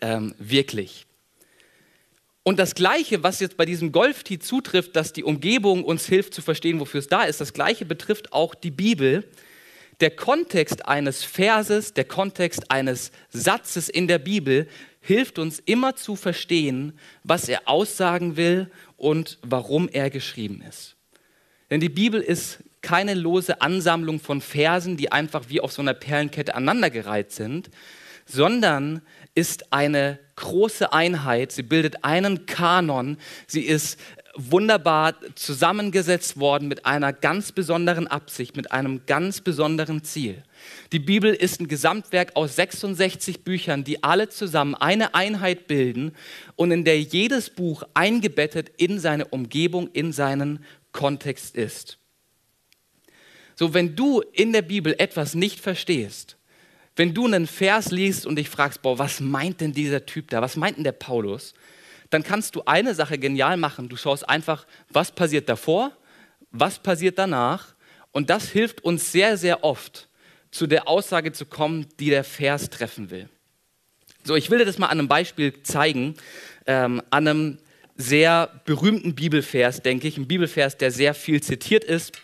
ähm, 0.00 0.34
wirklich. 0.38 1.06
Und 2.46 2.60
das 2.60 2.76
Gleiche, 2.76 3.24
was 3.24 3.40
jetzt 3.40 3.56
bei 3.56 3.64
diesem 3.64 3.90
Golf-Tee 3.90 4.38
zutrifft, 4.38 4.94
dass 4.94 5.12
die 5.12 5.24
Umgebung 5.24 5.82
uns 5.82 6.06
hilft 6.06 6.32
zu 6.32 6.42
verstehen, 6.42 6.78
wofür 6.78 7.00
es 7.00 7.08
da 7.08 7.24
ist, 7.24 7.40
das 7.40 7.52
Gleiche 7.52 7.84
betrifft 7.84 8.32
auch 8.32 8.54
die 8.54 8.70
Bibel. 8.70 9.24
Der 9.98 10.12
Kontext 10.12 10.86
eines 10.86 11.24
Verses, 11.24 11.92
der 11.92 12.04
Kontext 12.04 12.70
eines 12.70 13.10
Satzes 13.30 13.88
in 13.88 14.06
der 14.06 14.20
Bibel 14.20 14.68
hilft 15.00 15.40
uns 15.40 15.58
immer 15.58 15.96
zu 15.96 16.14
verstehen, 16.14 16.96
was 17.24 17.48
er 17.48 17.62
aussagen 17.66 18.36
will 18.36 18.70
und 18.96 19.40
warum 19.42 19.88
er 19.88 20.08
geschrieben 20.08 20.62
ist. 20.68 20.94
Denn 21.68 21.80
die 21.80 21.88
Bibel 21.88 22.20
ist 22.20 22.60
keine 22.80 23.14
lose 23.14 23.60
Ansammlung 23.60 24.20
von 24.20 24.40
Versen, 24.40 24.96
die 24.96 25.10
einfach 25.10 25.46
wie 25.48 25.60
auf 25.60 25.72
so 25.72 25.82
einer 25.82 25.94
Perlenkette 25.94 26.54
aneinandergereiht 26.54 27.32
sind, 27.32 27.70
sondern 28.24 29.02
ist 29.36 29.72
eine 29.72 30.18
große 30.34 30.92
Einheit. 30.92 31.52
Sie 31.52 31.62
bildet 31.62 32.04
einen 32.04 32.46
Kanon. 32.46 33.18
Sie 33.46 33.62
ist 33.62 34.00
wunderbar 34.34 35.14
zusammengesetzt 35.34 36.38
worden 36.38 36.68
mit 36.68 36.84
einer 36.84 37.12
ganz 37.12 37.52
besonderen 37.52 38.06
Absicht, 38.06 38.56
mit 38.56 38.72
einem 38.72 39.02
ganz 39.06 39.40
besonderen 39.40 40.04
Ziel. 40.04 40.42
Die 40.92 40.98
Bibel 40.98 41.32
ist 41.32 41.60
ein 41.60 41.68
Gesamtwerk 41.68 42.36
aus 42.36 42.56
66 42.56 43.44
Büchern, 43.44 43.84
die 43.84 44.02
alle 44.02 44.28
zusammen 44.28 44.74
eine 44.74 45.14
Einheit 45.14 45.66
bilden 45.66 46.12
und 46.54 46.70
in 46.70 46.84
der 46.84 47.00
jedes 47.00 47.50
Buch 47.50 47.82
eingebettet 47.94 48.70
in 48.76 48.98
seine 48.98 49.26
Umgebung, 49.26 49.88
in 49.92 50.12
seinen 50.12 50.64
Kontext 50.92 51.54
ist. 51.54 51.98
So, 53.54 53.72
wenn 53.72 53.96
du 53.96 54.20
in 54.32 54.52
der 54.52 54.62
Bibel 54.62 54.94
etwas 54.98 55.34
nicht 55.34 55.60
verstehst, 55.60 56.36
wenn 56.96 57.14
du 57.14 57.26
einen 57.26 57.46
Vers 57.46 57.90
liest 57.90 58.26
und 58.26 58.36
dich 58.36 58.48
fragst, 58.48 58.82
boah, 58.82 58.98
was 58.98 59.20
meint 59.20 59.60
denn 59.60 59.72
dieser 59.72 60.06
Typ 60.06 60.30
da? 60.30 60.42
Was 60.42 60.56
meint 60.56 60.78
denn 60.78 60.84
der 60.84 60.92
Paulus? 60.92 61.54
dann 62.10 62.22
kannst 62.22 62.54
du 62.54 62.62
eine 62.64 62.94
Sache 62.94 63.18
genial 63.18 63.56
machen. 63.56 63.88
Du 63.88 63.96
schaust 63.96 64.28
einfach, 64.28 64.66
was 64.90 65.12
passiert 65.12 65.48
davor, 65.48 65.92
was 66.50 66.78
passiert 66.78 67.18
danach? 67.18 67.74
Und 68.12 68.30
das 68.30 68.48
hilft 68.48 68.82
uns 68.82 69.12
sehr, 69.12 69.36
sehr 69.36 69.64
oft, 69.64 70.08
zu 70.50 70.66
der 70.66 70.88
Aussage 70.88 71.32
zu 71.32 71.44
kommen, 71.46 71.86
die 71.98 72.10
der 72.10 72.24
Vers 72.24 72.70
treffen 72.70 73.10
will. 73.10 73.28
So, 74.24 74.34
ich 74.34 74.50
will 74.50 74.58
dir 74.58 74.64
das 74.64 74.78
mal 74.78 74.86
an 74.86 74.98
einem 74.98 75.08
Beispiel 75.08 75.62
zeigen, 75.62 76.14
ähm, 76.66 77.02
an 77.10 77.28
einem 77.28 77.58
sehr 77.96 78.60
berühmten 78.64 79.14
Bibelvers, 79.14 79.82
denke 79.82 80.08
ich, 80.08 80.16
ein 80.16 80.28
Bibelvers, 80.28 80.76
der 80.76 80.90
sehr 80.90 81.14
viel 81.14 81.42
zitiert 81.42 81.84
ist 81.84 82.18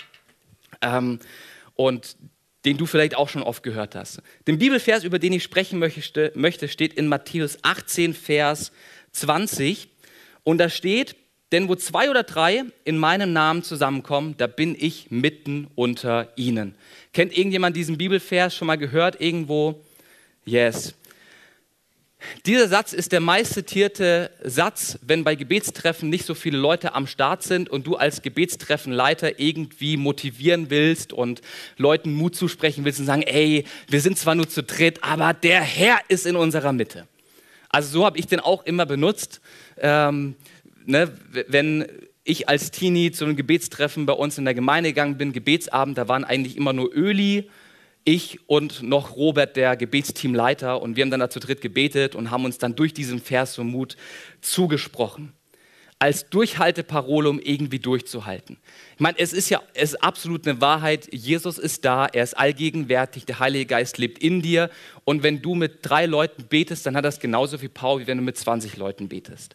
ähm, 0.81 1.19
und 1.75 2.17
den 2.64 2.77
du 2.77 2.87
vielleicht 2.87 3.16
auch 3.16 3.29
schon 3.29 3.42
oft 3.42 3.62
gehört 3.62 3.94
hast. 3.94 4.22
Den 4.46 4.59
Bibelvers, 4.59 5.05
über 5.05 5.18
den 5.18 5.33
ich 5.33 5.42
sprechen 5.42 5.79
möchte, 5.79 6.33
möchte 6.35 6.68
steht 6.68 6.94
in 6.94 7.09
Matthäus 7.09 7.59
18, 7.62 8.14
Vers 8.14 8.72
20 9.12 9.88
und 10.44 10.59
da 10.59 10.68
steht, 10.68 11.16
denn 11.53 11.68
wo 11.68 11.75
zwei 11.75 12.09
oder 12.09 12.22
drei 12.22 12.64
in 12.85 12.96
meinem 12.96 13.33
Namen 13.33 13.62
zusammenkommen, 13.62 14.35
da 14.38 14.46
bin 14.46 14.75
ich 14.79 15.11
mitten 15.11 15.68
unter 15.75 16.33
ihnen. 16.37 16.75
Kennt 17.12 17.37
irgendjemand 17.37 17.77
diesen 17.77 17.98
Bibelvers 17.98 18.55
schon 18.55 18.66
mal 18.66 18.79
gehört 18.79 19.20
irgendwo? 19.20 19.85
Yes. 20.44 20.94
Dieser 22.47 22.69
Satz 22.69 22.93
ist 22.93 23.13
der 23.13 23.21
meist 23.21 23.55
zitierte 23.55 24.31
Satz, 24.43 24.99
wenn 25.03 25.25
bei 25.25 25.35
Gebetstreffen 25.35 26.09
nicht 26.09 26.25
so 26.25 26.35
viele 26.35 26.59
Leute 26.59 26.95
am 26.95 27.07
Start 27.07 27.43
sind 27.43 27.69
und 27.69 27.87
du 27.87 27.97
als 27.97 28.23
Gebetstreffenleiter 28.23 29.39
irgendwie 29.39 29.97
motivieren 29.97 30.71
willst 30.71 31.13
und 31.13 31.43
Leuten 31.77 32.13
Mut 32.13 32.35
zusprechen 32.35 32.85
willst 32.85 33.01
und 33.01 33.07
sagen, 33.07 33.23
ey, 33.23 33.65
wir 33.89 34.01
sind 34.01 34.19
zwar 34.19 34.35
nur 34.35 34.49
zu 34.49 34.63
dritt, 34.63 35.03
aber 35.03 35.35
der 35.35 35.61
Herr 35.61 35.99
ist 36.09 36.27
in 36.27 36.37
unserer 36.37 36.73
Mitte. 36.73 37.07
Also 37.69 37.89
so 37.91 38.05
habe 38.05 38.19
ich 38.19 38.27
den 38.27 38.41
auch 38.41 38.65
immer 38.65 38.87
benutzt. 38.87 39.41
Ähm, 39.79 40.37
ne, 40.85 41.11
wenn 41.49 41.87
ich 42.25 42.49
als 42.49 42.71
Teenie 42.71 43.11
zu 43.11 43.25
einem 43.25 43.37
Gebetstreffen 43.37 44.07
bei 44.07 44.13
uns 44.13 44.39
in 44.39 44.45
der 44.45 44.55
Gemeinde 44.55 44.91
gegangen 44.91 45.17
bin, 45.17 45.33
Gebetsabend, 45.33 45.99
da 45.99 46.09
waren 46.09 46.25
eigentlich 46.25 46.57
immer 46.57 46.73
nur 46.73 46.95
Öli, 46.95 47.49
ich 48.05 48.41
und 48.49 48.83
noch 48.83 49.17
Robert, 49.17 49.57
der 49.57 49.77
Gebetsteamleiter. 49.77 50.81
Und 50.83 50.97
wir 50.97 51.03
haben 51.03 51.11
dann 51.11 51.21
da 51.21 51.31
zu 51.31 51.41
dritt 51.41 51.61
gebetet 51.61 52.15
und 52.15 52.31
haben 52.31 52.45
uns 52.45 52.59
dann 52.59 52.75
durch 52.75 52.95
diesen 52.95 53.21
Vers 53.21 53.55
so 53.55 53.65
Mut 53.65 53.97
zugesprochen. 54.41 55.33
Als 55.99 56.29
Durchhalteparole, 56.29 57.31
um 57.31 57.38
irgendwie 57.38 57.79
durchzuhalten. 57.79 58.59
Ich 58.95 59.01
meine, 59.01 59.19
es 59.21 59.33
ist 59.33 59.51
ja 59.51 59.62
es 59.75 59.93
ist 59.93 60.03
absolut 60.03 60.49
eine 60.49 60.61
Wahrheit. 60.61 61.09
Jesus 61.12 61.59
ist 61.59 61.85
da, 61.85 62.07
er 62.07 62.25
ist 62.25 62.37
allgegenwärtig, 62.37 63.25
der 63.25 63.38
Heilige 63.38 63.67
Geist 63.67 63.99
lebt 63.99 64.19
in 64.19 64.43
dir. 64.43 64.69
Und 65.05 65.23
wenn 65.23 65.43
du 65.43 65.55
mit 65.55 65.79
drei 65.83 66.07
Leuten 66.07 66.45
betest, 66.49 66.87
dann 66.87 66.97
hat 66.97 67.05
das 67.05 67.21
genauso 67.21 67.57
viel 67.57 67.69
Power, 67.69 68.01
wie 68.01 68.09
wenn 68.09 68.19
du 68.19 68.25
mit 68.25 68.37
20 68.37 68.77
Leuten 68.77 69.09
betest. 69.09 69.55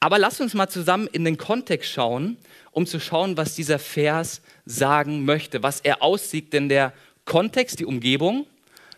Aber 0.00 0.18
lass 0.18 0.40
uns 0.40 0.54
mal 0.54 0.68
zusammen 0.68 1.08
in 1.10 1.24
den 1.24 1.38
Kontext 1.38 1.90
schauen, 1.90 2.36
um 2.70 2.86
zu 2.86 3.00
schauen, 3.00 3.36
was 3.36 3.56
dieser 3.56 3.78
Vers 3.78 4.42
sagen 4.64 5.24
möchte, 5.24 5.62
was 5.62 5.80
er 5.80 6.02
aussieht, 6.02 6.52
denn 6.52 6.68
der 6.68 6.92
Kontext, 7.28 7.78
die 7.78 7.84
Umgebung, 7.84 8.46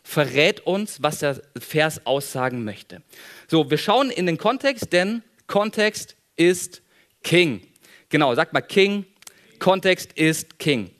verrät 0.05 0.61
uns, 0.61 1.03
was 1.03 1.19
der 1.19 1.43
Vers 1.59 2.07
aussagen 2.07 2.63
möchte. 2.63 3.03
So, 3.49 3.73
wir 3.73 3.77
schauen 3.77 4.09
in 4.09 4.27
den 4.27 4.39
Kontext, 4.39 4.93
denn 4.93 5.25
Kontext 5.49 6.15
ist 6.37 6.81
King. 7.25 7.61
Genau, 8.09 8.33
sag 8.37 8.53
mal 8.53 8.61
King, 8.61 9.05
Kontext 9.59 10.13
ist 10.13 10.61
King. 10.61 10.93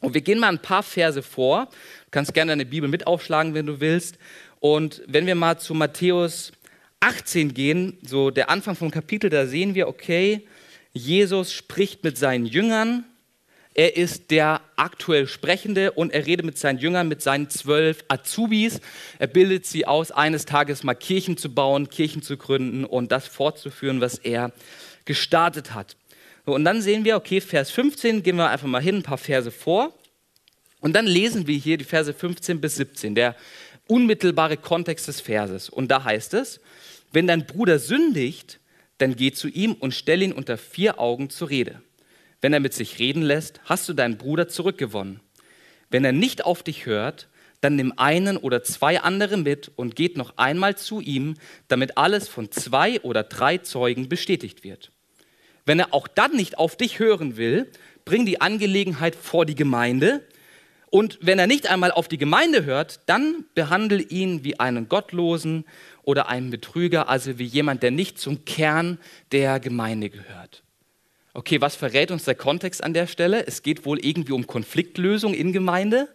Und 0.00 0.14
wir 0.14 0.22
gehen 0.22 0.38
mal 0.38 0.48
ein 0.48 0.62
paar 0.62 0.82
Verse 0.82 1.22
vor. 1.22 1.66
Du 1.66 2.10
kannst 2.10 2.32
gerne 2.32 2.52
deine 2.52 2.64
Bibel 2.64 2.88
mit 2.88 3.06
aufschlagen, 3.06 3.52
wenn 3.52 3.66
du 3.66 3.80
willst. 3.80 4.16
Und 4.58 5.02
wenn 5.06 5.26
wir 5.26 5.34
mal 5.34 5.58
zu 5.58 5.74
Matthäus 5.74 6.50
18 7.00 7.52
gehen, 7.52 7.98
so 8.00 8.30
der 8.30 8.48
Anfang 8.48 8.74
vom 8.74 8.90
Kapitel, 8.90 9.28
da 9.28 9.46
sehen 9.46 9.74
wir, 9.74 9.86
okay, 9.86 10.46
Jesus 10.94 11.52
spricht 11.52 12.04
mit 12.04 12.16
seinen 12.16 12.46
Jüngern. 12.46 13.04
Er 13.76 13.96
ist 13.96 14.30
der 14.30 14.60
aktuell 14.76 15.26
Sprechende 15.26 15.90
und 15.92 16.12
er 16.12 16.26
redet 16.26 16.46
mit 16.46 16.56
seinen 16.56 16.78
Jüngern, 16.78 17.08
mit 17.08 17.22
seinen 17.22 17.50
zwölf 17.50 18.04
Azubis. 18.06 18.80
Er 19.18 19.26
bildet 19.26 19.66
sie 19.66 19.84
aus, 19.84 20.12
eines 20.12 20.46
Tages 20.46 20.84
mal 20.84 20.94
Kirchen 20.94 21.36
zu 21.36 21.52
bauen, 21.52 21.90
Kirchen 21.90 22.22
zu 22.22 22.36
gründen 22.36 22.84
und 22.84 23.10
das 23.10 23.26
fortzuführen, 23.26 24.00
was 24.00 24.18
er 24.18 24.52
gestartet 25.04 25.74
hat. 25.74 25.96
Und 26.44 26.64
dann 26.64 26.82
sehen 26.82 27.04
wir, 27.04 27.16
okay, 27.16 27.40
Vers 27.40 27.70
15, 27.72 28.22
gehen 28.22 28.36
wir 28.36 28.48
einfach 28.48 28.68
mal 28.68 28.82
hin, 28.82 28.96
ein 28.96 29.02
paar 29.02 29.18
Verse 29.18 29.50
vor. 29.50 29.92
Und 30.80 30.92
dann 30.94 31.06
lesen 31.06 31.48
wir 31.48 31.56
hier 31.56 31.76
die 31.76 31.84
Verse 31.84 32.12
15 32.12 32.60
bis 32.60 32.76
17, 32.76 33.14
der 33.16 33.34
unmittelbare 33.88 34.56
Kontext 34.56 35.08
des 35.08 35.20
Verses. 35.20 35.68
Und 35.68 35.88
da 35.88 36.04
heißt 36.04 36.34
es, 36.34 36.60
wenn 37.12 37.26
dein 37.26 37.46
Bruder 37.46 37.78
sündigt, 37.80 38.60
dann 38.98 39.16
geh 39.16 39.32
zu 39.32 39.48
ihm 39.48 39.72
und 39.72 39.94
stell 39.94 40.22
ihn 40.22 40.32
unter 40.32 40.58
vier 40.58 41.00
Augen 41.00 41.30
zur 41.30 41.50
Rede. 41.50 41.82
Wenn 42.44 42.52
er 42.52 42.60
mit 42.60 42.74
sich 42.74 42.98
reden 42.98 43.22
lässt, 43.22 43.62
hast 43.64 43.88
du 43.88 43.94
deinen 43.94 44.18
Bruder 44.18 44.48
zurückgewonnen. 44.48 45.20
Wenn 45.88 46.04
er 46.04 46.12
nicht 46.12 46.44
auf 46.44 46.62
dich 46.62 46.84
hört, 46.84 47.26
dann 47.62 47.74
nimm 47.74 47.94
einen 47.96 48.36
oder 48.36 48.62
zwei 48.62 49.00
andere 49.00 49.38
mit 49.38 49.72
und 49.76 49.96
geht 49.96 50.18
noch 50.18 50.36
einmal 50.36 50.76
zu 50.76 51.00
ihm, 51.00 51.36
damit 51.68 51.96
alles 51.96 52.28
von 52.28 52.50
zwei 52.50 53.00
oder 53.00 53.22
drei 53.22 53.56
Zeugen 53.56 54.10
bestätigt 54.10 54.62
wird. 54.62 54.92
Wenn 55.64 55.78
er 55.78 55.94
auch 55.94 56.06
dann 56.06 56.32
nicht 56.36 56.58
auf 56.58 56.76
dich 56.76 56.98
hören 56.98 57.38
will, 57.38 57.66
bring 58.04 58.26
die 58.26 58.42
Angelegenheit 58.42 59.16
vor 59.16 59.46
die 59.46 59.54
Gemeinde. 59.54 60.22
Und 60.90 61.18
wenn 61.22 61.38
er 61.38 61.46
nicht 61.46 61.70
einmal 61.70 61.92
auf 61.92 62.08
die 62.08 62.18
Gemeinde 62.18 62.66
hört, 62.66 63.00
dann 63.06 63.46
behandle 63.54 64.02
ihn 64.02 64.44
wie 64.44 64.60
einen 64.60 64.90
Gottlosen 64.90 65.64
oder 66.02 66.28
einem 66.28 66.50
Betrüger, 66.50 67.08
also 67.08 67.38
wie 67.38 67.46
jemand, 67.46 67.82
der 67.82 67.90
nicht 67.90 68.18
zum 68.18 68.44
Kern 68.44 68.98
der 69.32 69.60
Gemeinde 69.60 70.10
gehört. 70.10 70.63
Okay, 71.36 71.60
was 71.60 71.74
verrät 71.74 72.12
uns 72.12 72.22
der 72.22 72.36
Kontext 72.36 72.84
an 72.84 72.94
der 72.94 73.08
Stelle? 73.08 73.44
Es 73.44 73.64
geht 73.64 73.84
wohl 73.84 73.98
irgendwie 73.98 74.30
um 74.30 74.46
Konfliktlösung 74.46 75.34
in 75.34 75.52
Gemeinde. 75.52 76.08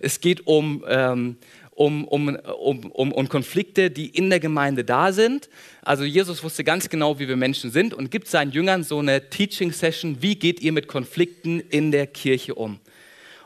Es 0.00 0.20
geht 0.20 0.48
um, 0.48 0.84
ähm, 0.88 1.36
um, 1.70 2.04
um, 2.04 2.34
um, 2.34 2.90
um, 2.90 3.12
um 3.12 3.28
Konflikte, 3.28 3.92
die 3.92 4.08
in 4.08 4.28
der 4.28 4.40
Gemeinde 4.40 4.82
da 4.82 5.12
sind. 5.12 5.48
Also 5.82 6.02
Jesus 6.02 6.42
wusste 6.42 6.64
ganz 6.64 6.88
genau, 6.88 7.20
wie 7.20 7.28
wir 7.28 7.36
Menschen 7.36 7.70
sind 7.70 7.94
und 7.94 8.10
gibt 8.10 8.26
seinen 8.26 8.50
Jüngern 8.50 8.82
so 8.82 8.98
eine 8.98 9.30
Teaching-Session, 9.30 10.20
wie 10.20 10.34
geht 10.34 10.58
ihr 10.60 10.72
mit 10.72 10.88
Konflikten 10.88 11.60
in 11.60 11.92
der 11.92 12.08
Kirche 12.08 12.56
um. 12.56 12.80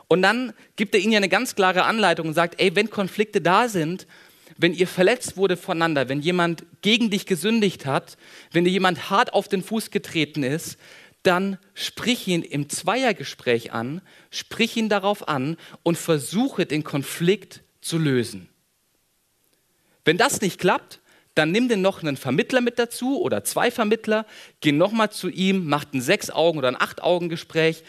Und 0.07 0.23
dann 0.23 0.53
gibt 0.75 0.95
er 0.95 1.01
ihnen 1.01 1.11
ja 1.11 1.17
eine 1.17 1.29
ganz 1.29 1.53
klare 1.53 1.83
Anleitung 1.83 2.29
und 2.29 2.33
sagt, 2.33 2.59
ey, 2.59 2.75
wenn 2.75 2.89
Konflikte 2.89 3.41
da 3.41 3.69
sind, 3.69 4.07
wenn 4.57 4.73
ihr 4.73 4.87
verletzt 4.87 5.37
wurde 5.37 5.57
voneinander, 5.57 6.09
wenn 6.09 6.21
jemand 6.21 6.65
gegen 6.81 7.09
dich 7.09 7.25
gesündigt 7.25 7.85
hat, 7.85 8.17
wenn 8.51 8.63
dir 8.63 8.71
jemand 8.71 9.09
hart 9.09 9.33
auf 9.33 9.47
den 9.47 9.63
Fuß 9.63 9.91
getreten 9.91 10.43
ist, 10.43 10.77
dann 11.23 11.57
sprich 11.73 12.27
ihn 12.27 12.41
im 12.41 12.69
Zweiergespräch 12.69 13.71
an, 13.71 14.01
sprich 14.31 14.75
ihn 14.77 14.89
darauf 14.89 15.27
an 15.27 15.57
und 15.83 15.97
versuche 15.97 16.65
den 16.65 16.83
Konflikt 16.83 17.61
zu 17.81 17.97
lösen. 17.97 18.49
Wenn 20.03 20.17
das 20.17 20.41
nicht 20.41 20.59
klappt, 20.59 20.99
dann 21.35 21.51
nimm 21.51 21.69
den 21.69 21.81
noch 21.81 22.01
einen 22.01 22.17
Vermittler 22.17 22.59
mit 22.59 22.79
dazu 22.79 23.21
oder 23.21 23.43
zwei 23.43 23.71
Vermittler, 23.71 24.25
geh 24.59 24.71
nochmal 24.71 25.11
zu 25.11 25.29
ihm, 25.29 25.67
mach 25.67 25.85
ein 25.93 26.01
Sechs-Augen- 26.01 26.57
oder 26.57 26.67
ein 26.67 26.81
Acht-Augen-Gespräch, 26.81 27.83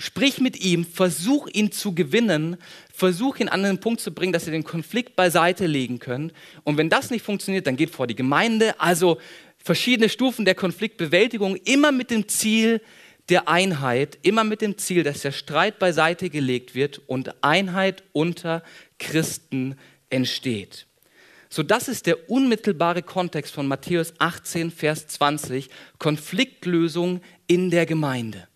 Sprich 0.00 0.40
mit 0.40 0.58
ihm, 0.58 0.86
versuch 0.86 1.46
ihn 1.48 1.72
zu 1.72 1.94
gewinnen, 1.94 2.56
versuch 2.90 3.38
ihn 3.38 3.48
an 3.48 3.62
den 3.62 3.80
Punkt 3.80 4.00
zu 4.00 4.12
bringen, 4.12 4.32
dass 4.32 4.46
ihr 4.46 4.52
den 4.52 4.64
Konflikt 4.64 5.14
beiseite 5.14 5.66
legen 5.66 5.98
könnt. 5.98 6.32
Und 6.64 6.78
wenn 6.78 6.88
das 6.88 7.10
nicht 7.10 7.22
funktioniert, 7.22 7.66
dann 7.66 7.76
geht 7.76 7.90
vor 7.90 8.06
die 8.06 8.14
Gemeinde. 8.14 8.80
Also 8.80 9.18
verschiedene 9.62 10.08
Stufen 10.08 10.44
der 10.44 10.54
Konfliktbewältigung, 10.54 11.56
immer 11.56 11.92
mit 11.92 12.10
dem 12.10 12.28
Ziel 12.28 12.80
der 13.28 13.48
Einheit, 13.48 14.18
immer 14.22 14.44
mit 14.44 14.60
dem 14.60 14.76
Ziel, 14.76 15.04
dass 15.04 15.22
der 15.22 15.32
Streit 15.32 15.78
beiseite 15.78 16.30
gelegt 16.30 16.74
wird 16.74 17.00
und 17.06 17.42
Einheit 17.42 18.02
unter 18.12 18.62
Christen 18.98 19.76
entsteht. 20.08 20.86
So, 21.48 21.62
das 21.62 21.88
ist 21.88 22.06
der 22.06 22.30
unmittelbare 22.30 23.02
Kontext 23.02 23.52
von 23.52 23.66
Matthäus 23.66 24.14
18, 24.18 24.70
Vers 24.70 25.08
20, 25.08 25.68
Konfliktlösung 25.98 27.20
in 27.46 27.70
der 27.70 27.86
Gemeinde. 27.86 28.46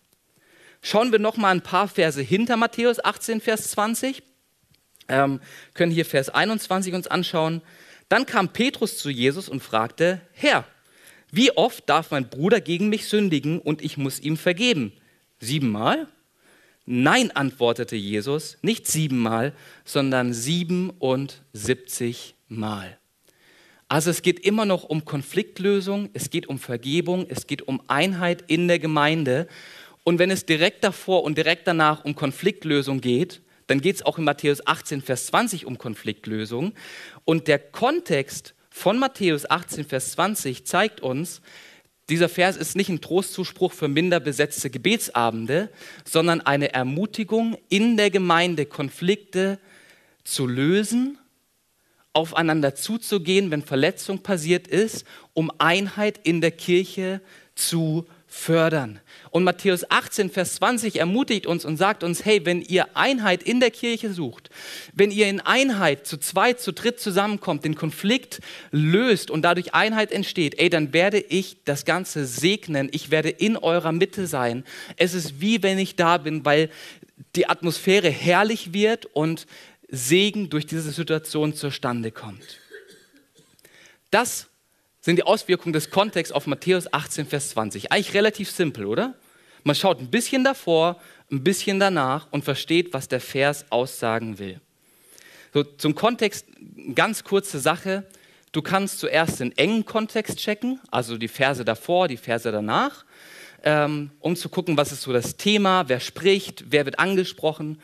Schauen 0.81 1.11
wir 1.11 1.19
noch 1.19 1.35
mal 1.35 1.49
ein 1.49 1.61
paar 1.61 1.87
Verse 1.87 2.21
hinter 2.21 2.57
Matthäus 2.57 3.03
18, 3.03 3.41
Vers 3.41 3.71
20. 3.71 4.23
Ähm, 5.07 5.41
können 5.73 5.91
hier 5.91 6.05
Vers 6.05 6.29
21 6.29 6.93
uns 6.93 7.07
anschauen. 7.07 7.61
Dann 8.07 8.25
kam 8.25 8.53
Petrus 8.53 8.97
zu 8.97 9.09
Jesus 9.09 9.49
und 9.49 9.61
fragte, 9.61 10.21
Herr, 10.31 10.65
wie 11.35 11.51
oft 11.51 11.89
darf 11.89 12.11
mein 12.11 12.29
Bruder 12.29 12.61
gegen 12.61 12.89
mich 12.89 13.07
sündigen 13.07 13.59
und 13.59 13.83
ich 13.83 13.97
muss 13.97 14.19
ihm 14.19 14.37
vergeben? 14.37 14.93
Siebenmal? 15.39 16.07
Nein, 16.85 17.31
antwortete 17.31 17.95
Jesus, 17.95 18.57
nicht 18.61 18.87
siebenmal, 18.87 19.53
sondern 19.83 20.33
siebenundsiebzig 20.33 22.35
Mal. 22.47 22.97
Also 23.87 24.11
es 24.11 24.21
geht 24.21 24.39
immer 24.39 24.65
noch 24.65 24.83
um 24.83 25.03
Konfliktlösung, 25.03 26.09
es 26.13 26.29
geht 26.29 26.47
um 26.47 26.57
Vergebung, 26.57 27.25
es 27.29 27.47
geht 27.47 27.67
um 27.67 27.81
Einheit 27.87 28.43
in 28.47 28.67
der 28.67 28.79
Gemeinde. 28.79 29.47
Und 30.03 30.19
wenn 30.19 30.31
es 30.31 30.45
direkt 30.45 30.83
davor 30.83 31.23
und 31.23 31.37
direkt 31.37 31.67
danach 31.67 32.05
um 32.05 32.15
Konfliktlösung 32.15 33.01
geht, 33.01 33.41
dann 33.67 33.81
geht 33.81 33.95
es 33.95 34.05
auch 34.05 34.17
in 34.17 34.23
Matthäus 34.23 34.65
18, 34.65 35.01
Vers 35.01 35.27
20 35.27 35.65
um 35.65 35.77
Konfliktlösung. 35.77 36.73
Und 37.25 37.47
der 37.47 37.59
Kontext 37.59 38.54
von 38.77 38.99
Matthäus 38.99 39.49
18, 39.49 39.85
Vers 39.85 40.11
20 40.11 40.65
zeigt 40.65 40.99
uns, 40.99 41.41
Dieser 42.09 42.27
Vers 42.27 42.57
ist 42.57 42.75
nicht 42.75 42.89
ein 42.89 42.99
Trostzuspruch 42.99 43.71
für 43.71 43.87
minder 43.87 44.19
besetzte 44.19 44.69
Gebetsabende, 44.69 45.69
sondern 46.03 46.41
eine 46.41 46.73
Ermutigung 46.73 47.57
in 47.69 47.95
der 47.95 48.11
Gemeinde, 48.11 48.65
Konflikte 48.65 49.59
zu 50.25 50.45
lösen, 50.45 51.17
aufeinander 52.11 52.75
zuzugehen, 52.75 53.49
wenn 53.49 53.61
Verletzung 53.61 54.19
passiert 54.19 54.67
ist, 54.67 55.05
um 55.33 55.51
Einheit 55.57 56.19
in 56.23 56.41
der 56.41 56.51
Kirche 56.51 57.21
zu 57.55 58.05
fördern. 58.27 58.99
Und 59.31 59.43
Matthäus 59.43 59.89
18, 59.89 60.29
Vers 60.29 60.55
20 60.55 60.99
ermutigt 60.99 61.45
uns 61.45 61.65
und 61.65 61.77
sagt 61.77 62.03
uns, 62.03 62.25
hey, 62.25 62.45
wenn 62.45 62.61
ihr 62.61 62.95
Einheit 62.95 63.43
in 63.43 63.59
der 63.59 63.71
Kirche 63.71 64.13
sucht, 64.13 64.49
wenn 64.93 65.11
ihr 65.11 65.27
in 65.27 65.41
Einheit 65.41 66.07
zu 66.07 66.17
zweit, 66.17 66.59
zu 66.59 66.71
dritt 66.71 66.99
zusammenkommt, 66.99 67.65
den 67.65 67.75
Konflikt 67.75 68.39
löst 68.71 69.29
und 69.31 69.41
dadurch 69.43 69.73
Einheit 69.73 70.11
entsteht, 70.11 70.57
ey, 70.57 70.69
dann 70.69 70.93
werde 70.93 71.19
ich 71.19 71.57
das 71.65 71.85
Ganze 71.85 72.25
segnen, 72.25 72.89
ich 72.91 73.11
werde 73.11 73.29
in 73.29 73.57
eurer 73.57 73.91
Mitte 73.91 74.27
sein. 74.27 74.63
Es 74.97 75.13
ist 75.13 75.41
wie 75.41 75.63
wenn 75.63 75.79
ich 75.79 75.95
da 75.95 76.17
bin, 76.17 76.45
weil 76.45 76.69
die 77.35 77.47
Atmosphäre 77.47 78.09
herrlich 78.09 78.73
wird 78.73 79.05
und 79.05 79.47
Segen 79.89 80.49
durch 80.49 80.65
diese 80.65 80.91
Situation 80.91 81.53
zustande 81.53 82.11
kommt. 82.11 82.59
Das 84.11 84.47
sind 85.05 85.17
die 85.17 85.23
Auswirkungen 85.23 85.71
des 85.71 85.91
Kontexts 85.91 86.33
auf 86.33 86.47
Matthäus 86.47 86.91
18, 86.91 87.27
Vers 87.27 87.49
20. 87.49 87.91
Eigentlich 87.91 88.15
relativ 88.15 88.49
simpel, 88.49 88.87
oder? 88.87 89.13
Man 89.63 89.75
schaut 89.75 89.99
ein 89.99 90.09
bisschen 90.09 90.43
davor, 90.43 90.99
ein 91.31 91.43
bisschen 91.43 91.79
danach 91.79 92.27
und 92.31 92.43
versteht, 92.43 92.91
was 92.91 93.07
der 93.07 93.21
Vers 93.21 93.65
aussagen 93.69 94.39
will. 94.39 94.59
So, 95.53 95.63
zum 95.63 95.93
Kontext, 95.93 96.47
ganz 96.95 97.23
kurze 97.23 97.59
Sache. 97.59 98.07
Du 98.51 98.63
kannst 98.63 98.97
zuerst 98.97 99.41
den 99.41 99.55
engen 99.55 99.85
Kontext 99.85 100.39
checken, 100.39 100.79
also 100.89 101.19
die 101.19 101.27
Verse 101.27 101.63
davor, 101.63 102.07
die 102.07 102.17
Verse 102.17 102.51
danach, 102.51 103.05
ähm, 103.63 104.09
um 104.21 104.35
zu 104.35 104.49
gucken, 104.49 104.75
was 104.75 104.91
ist 104.91 105.03
so 105.03 105.13
das 105.13 105.37
Thema, 105.37 105.87
wer 105.87 105.99
spricht, 105.99 106.65
wer 106.71 106.85
wird 106.85 106.97
angesprochen. 106.97 107.79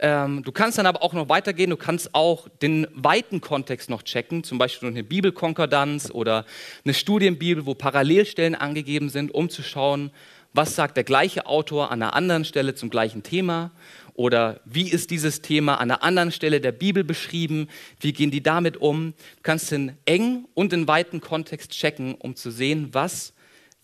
Ähm, 0.00 0.42
du 0.44 0.52
kannst 0.52 0.78
dann 0.78 0.86
aber 0.86 1.02
auch 1.02 1.12
noch 1.12 1.28
weitergehen, 1.28 1.70
du 1.70 1.76
kannst 1.76 2.14
auch 2.14 2.48
den 2.62 2.86
weiten 2.94 3.40
Kontext 3.40 3.90
noch 3.90 4.02
checken, 4.02 4.44
zum 4.44 4.58
Beispiel 4.58 4.88
eine 4.88 5.02
Bibelkonkordanz 5.02 6.10
oder 6.10 6.44
eine 6.84 6.94
Studienbibel, 6.94 7.66
wo 7.66 7.74
Parallelstellen 7.74 8.54
angegeben 8.54 9.08
sind, 9.08 9.34
um 9.34 9.50
zu 9.50 9.62
schauen, 9.62 10.12
was 10.52 10.76
sagt 10.76 10.96
der 10.96 11.04
gleiche 11.04 11.46
Autor 11.46 11.90
an 11.90 12.02
einer 12.02 12.14
anderen 12.14 12.44
Stelle 12.44 12.74
zum 12.74 12.90
gleichen 12.90 13.22
Thema 13.22 13.72
oder 14.14 14.60
wie 14.64 14.88
ist 14.88 15.10
dieses 15.10 15.42
Thema 15.42 15.76
an 15.76 15.90
einer 15.90 16.02
anderen 16.02 16.32
Stelle 16.32 16.60
der 16.60 16.72
Bibel 16.72 17.04
beschrieben, 17.04 17.68
wie 18.00 18.12
gehen 18.12 18.30
die 18.30 18.42
damit 18.42 18.76
um. 18.76 19.14
Du 19.36 19.42
kannst 19.42 19.70
den 19.70 19.96
engen 20.04 20.46
und 20.54 20.72
den 20.72 20.88
weiten 20.88 21.20
Kontext 21.20 21.72
checken, 21.72 22.14
um 22.14 22.34
zu 22.34 22.50
sehen, 22.50 22.88
was 22.92 23.32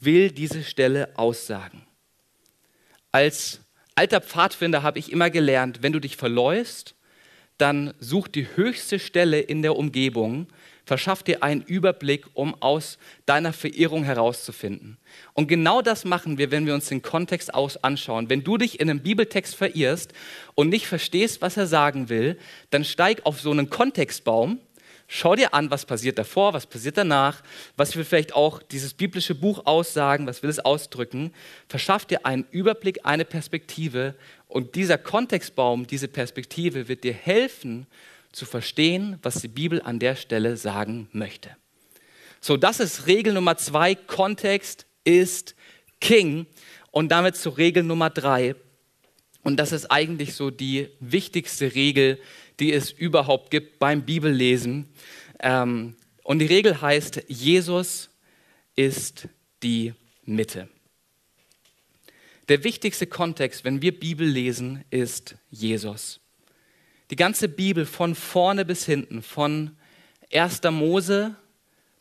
will 0.00 0.30
diese 0.30 0.62
Stelle 0.62 1.16
aussagen. 1.16 1.82
Als 3.12 3.60
alter 3.94 4.20
Pfadfinder 4.20 4.82
habe 4.82 4.98
ich 4.98 5.12
immer 5.12 5.30
gelernt, 5.30 5.82
wenn 5.82 5.92
du 5.92 6.00
dich 6.00 6.16
verläufst, 6.16 6.94
dann 7.58 7.94
such 8.00 8.28
die 8.28 8.48
höchste 8.56 8.98
Stelle 8.98 9.40
in 9.40 9.62
der 9.62 9.76
Umgebung, 9.76 10.48
verschaff 10.84 11.22
dir 11.22 11.42
einen 11.42 11.62
Überblick, 11.62 12.26
um 12.34 12.60
aus 12.60 12.98
deiner 13.26 13.52
Verirrung 13.52 14.04
herauszufinden. 14.04 14.98
Und 15.32 15.46
genau 15.46 15.80
das 15.80 16.04
machen 16.04 16.36
wir, 16.36 16.50
wenn 16.50 16.66
wir 16.66 16.74
uns 16.74 16.88
den 16.88 17.02
Kontext 17.02 17.54
aus 17.54 17.82
anschauen. 17.82 18.28
Wenn 18.28 18.44
du 18.44 18.58
dich 18.58 18.80
in 18.80 18.90
einem 18.90 19.00
Bibeltext 19.00 19.54
verirrst 19.54 20.12
und 20.54 20.68
nicht 20.68 20.86
verstehst, 20.86 21.40
was 21.42 21.56
er 21.56 21.66
sagen 21.66 22.08
will, 22.08 22.38
dann 22.70 22.84
steig 22.84 23.24
auf 23.24 23.40
so 23.40 23.50
einen 23.50 23.70
Kontextbaum 23.70 24.58
Schau 25.16 25.36
dir 25.36 25.54
an, 25.54 25.70
was 25.70 25.86
passiert 25.86 26.18
davor, 26.18 26.54
was 26.54 26.66
passiert 26.66 26.96
danach, 26.96 27.40
was 27.76 27.94
will 27.94 28.02
vielleicht 28.02 28.34
auch 28.34 28.60
dieses 28.60 28.94
biblische 28.94 29.36
Buch 29.36 29.64
aussagen, 29.64 30.26
was 30.26 30.42
will 30.42 30.50
es 30.50 30.58
ausdrücken. 30.58 31.32
Verschaff 31.68 32.04
dir 32.04 32.26
einen 32.26 32.44
Überblick, 32.50 32.98
eine 33.04 33.24
Perspektive 33.24 34.16
und 34.48 34.74
dieser 34.74 34.98
Kontextbaum, 34.98 35.86
diese 35.86 36.08
Perspektive 36.08 36.88
wird 36.88 37.04
dir 37.04 37.12
helfen 37.12 37.86
zu 38.32 38.44
verstehen, 38.44 39.20
was 39.22 39.40
die 39.40 39.46
Bibel 39.46 39.80
an 39.82 40.00
der 40.00 40.16
Stelle 40.16 40.56
sagen 40.56 41.08
möchte. 41.12 41.50
So, 42.40 42.56
das 42.56 42.80
ist 42.80 43.06
Regel 43.06 43.34
Nummer 43.34 43.56
zwei. 43.56 43.94
Kontext 43.94 44.84
ist 45.04 45.54
King. 46.00 46.46
Und 46.90 47.12
damit 47.12 47.36
zur 47.36 47.56
Regel 47.56 47.84
Nummer 47.84 48.10
drei. 48.10 48.56
Und 49.44 49.58
das 49.58 49.72
ist 49.72 49.90
eigentlich 49.90 50.34
so 50.34 50.50
die 50.50 50.88
wichtigste 50.98 51.74
Regel, 51.74 52.18
die 52.58 52.72
es 52.72 52.90
überhaupt 52.90 53.50
gibt 53.50 53.78
beim 53.78 54.02
Bibellesen. 54.02 54.88
Ähm, 55.38 55.94
und 56.22 56.38
die 56.40 56.46
Regel 56.46 56.80
heißt, 56.80 57.22
Jesus 57.28 58.10
ist 58.74 59.28
die 59.62 59.92
Mitte. 60.24 60.68
Der 62.48 62.64
wichtigste 62.64 63.06
Kontext, 63.06 63.64
wenn 63.64 63.82
wir 63.82 63.98
Bibel 63.98 64.26
lesen, 64.26 64.84
ist 64.90 65.36
Jesus. 65.50 66.20
Die 67.10 67.16
ganze 67.16 67.48
Bibel 67.48 67.84
von 67.86 68.14
vorne 68.14 68.64
bis 68.64 68.86
hinten, 68.86 69.22
von 69.22 69.76
1. 70.32 70.62
Mose 70.70 71.36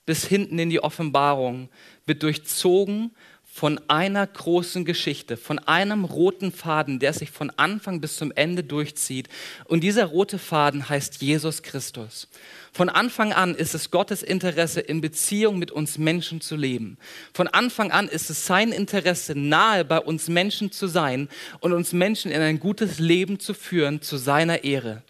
bis 0.05 0.25
hinten 0.25 0.59
in 0.59 0.69
die 0.69 0.83
Offenbarung, 0.83 1.69
wird 2.05 2.23
durchzogen 2.23 3.11
von 3.53 3.79
einer 3.87 4.25
großen 4.25 4.83
Geschichte, 4.83 5.37
von 5.37 5.59
einem 5.59 6.05
roten 6.05 6.51
Faden, 6.51 6.97
der 6.97 7.13
sich 7.13 7.29
von 7.29 7.51
Anfang 7.51 8.01
bis 8.01 8.15
zum 8.15 8.31
Ende 8.31 8.63
durchzieht. 8.63 9.29
Und 9.65 9.81
dieser 9.81 10.05
rote 10.05 10.39
Faden 10.39 10.89
heißt 10.89 11.21
Jesus 11.21 11.61
Christus. 11.61 12.27
Von 12.71 12.89
Anfang 12.89 13.31
an 13.31 13.53
ist 13.53 13.75
es 13.75 13.91
Gottes 13.91 14.23
Interesse, 14.23 14.79
in 14.79 15.01
Beziehung 15.01 15.59
mit 15.59 15.69
uns 15.69 15.99
Menschen 15.99 16.41
zu 16.41 16.55
leben. 16.55 16.97
Von 17.31 17.47
Anfang 17.47 17.91
an 17.91 18.07
ist 18.07 18.31
es 18.31 18.47
sein 18.47 18.71
Interesse, 18.71 19.37
nahe 19.37 19.85
bei 19.85 19.99
uns 19.99 20.29
Menschen 20.29 20.71
zu 20.71 20.87
sein 20.87 21.29
und 21.59 21.73
uns 21.73 21.93
Menschen 21.93 22.31
in 22.31 22.41
ein 22.41 22.59
gutes 22.59 22.97
Leben 22.97 23.39
zu 23.39 23.53
führen, 23.53 24.01
zu 24.01 24.17
seiner 24.17 24.63
Ehre. 24.63 25.03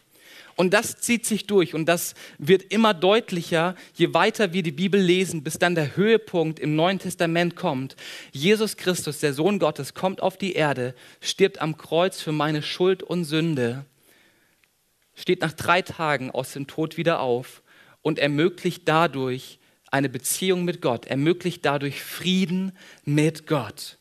Und 0.55 0.73
das 0.73 0.97
zieht 0.97 1.25
sich 1.25 1.47
durch 1.47 1.73
und 1.73 1.85
das 1.85 2.13
wird 2.37 2.63
immer 2.71 2.93
deutlicher, 2.93 3.75
je 3.95 4.13
weiter 4.13 4.53
wir 4.53 4.61
die 4.61 4.71
Bibel 4.71 5.01
lesen, 5.01 5.43
bis 5.43 5.57
dann 5.57 5.73
der 5.73 5.95
Höhepunkt 5.95 6.59
im 6.59 6.75
Neuen 6.75 6.99
Testament 6.99 7.55
kommt. 7.55 7.95
Jesus 8.31 8.77
Christus, 8.77 9.19
der 9.19 9.33
Sohn 9.33 9.57
Gottes, 9.57 9.93
kommt 9.93 10.21
auf 10.21 10.37
die 10.37 10.53
Erde, 10.53 10.93
stirbt 11.21 11.59
am 11.59 11.77
Kreuz 11.77 12.21
für 12.21 12.31
meine 12.31 12.61
Schuld 12.61 13.01
und 13.01 13.23
Sünde, 13.23 13.85
steht 15.15 15.41
nach 15.41 15.53
drei 15.53 15.81
Tagen 15.81 16.29
aus 16.29 16.53
dem 16.53 16.67
Tod 16.67 16.97
wieder 16.97 17.19
auf 17.19 17.63
und 18.03 18.19
ermöglicht 18.19 18.83
dadurch 18.85 19.59
eine 19.89 20.09
Beziehung 20.09 20.65
mit 20.65 20.81
Gott, 20.81 21.05
ermöglicht 21.05 21.65
dadurch 21.65 22.03
Frieden 22.03 22.73
mit 23.05 23.47
Gott. 23.47 23.97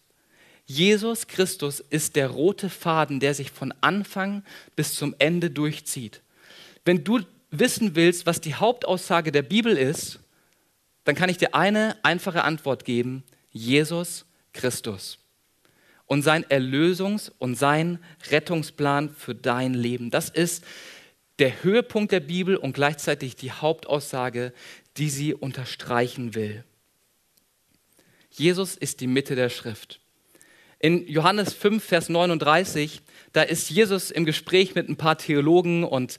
Jesus 0.65 1.27
Christus 1.27 1.81
ist 1.81 2.17
der 2.17 2.29
rote 2.29 2.71
Faden, 2.71 3.21
der 3.21 3.35
sich 3.35 3.51
von 3.51 3.75
Anfang 3.81 4.43
bis 4.77 4.95
zum 4.95 5.15
Ende 5.19 5.51
durchzieht. 5.51 6.23
Wenn 6.85 7.05
du 7.05 7.21
wissen 7.51 7.95
willst, 7.95 8.27
was 8.27 8.41
die 8.41 8.55
Hauptaussage 8.55 9.31
der 9.33 9.43
Bibel 9.43 9.77
ist, 9.77 10.21
dann 11.05 11.15
kann 11.15 11.29
ich 11.29 11.39
dir 11.39 11.55
eine 11.55 11.97
einfache 12.03 12.45
Antwort 12.45 12.85
geben. 12.85 13.25
Jesus 13.51 14.25
Christus. 14.53 15.19
Und 16.07 16.23
sein 16.23 16.45
Erlösungs- 16.45 17.31
und 17.39 17.55
sein 17.55 17.99
Rettungsplan 18.31 19.11
für 19.11 19.35
dein 19.35 19.75
Leben. 19.75 20.11
Das 20.11 20.29
ist 20.29 20.65
der 21.39 21.63
Höhepunkt 21.63 22.13
der 22.13 22.21
Bibel 22.21 22.57
und 22.57 22.75
gleichzeitig 22.75 23.37
die 23.37 23.53
Hauptaussage, 23.53 24.53
die 24.97 25.09
sie 25.09 25.35
unterstreichen 25.35 26.35
will. 26.35 26.65
Jesus 28.31 28.77
ist 28.77 29.01
die 29.01 29.07
Mitte 29.07 29.35
der 29.35 29.49
Schrift. 29.49 30.01
In 30.79 31.07
Johannes 31.07 31.55
5, 31.55 31.83
Vers 31.83 32.09
39, 32.09 33.03
da 33.33 33.43
ist 33.43 33.71
Jesus 33.71 34.11
im 34.11 34.25
Gespräch 34.25 34.75
mit 34.75 34.89
ein 34.89 34.97
paar 34.97 35.17
Theologen 35.17 35.85
und 35.85 36.19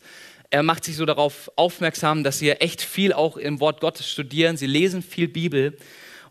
er 0.54 0.62
macht 0.62 0.84
sich 0.84 0.96
so 0.98 1.06
darauf 1.08 1.52
aufmerksam, 1.56 2.24
dass 2.24 2.38
sie 2.38 2.52
echt 2.52 2.84
viel 2.84 3.12
auch 3.12 3.38
im 3.38 3.60
Wort 3.60 3.82
Gottes 3.82 4.08
studieren. 4.08 4.56
Sie 4.56 4.68
lesen 4.68 5.02
viel 5.02 5.28
Bibel. 5.28 5.76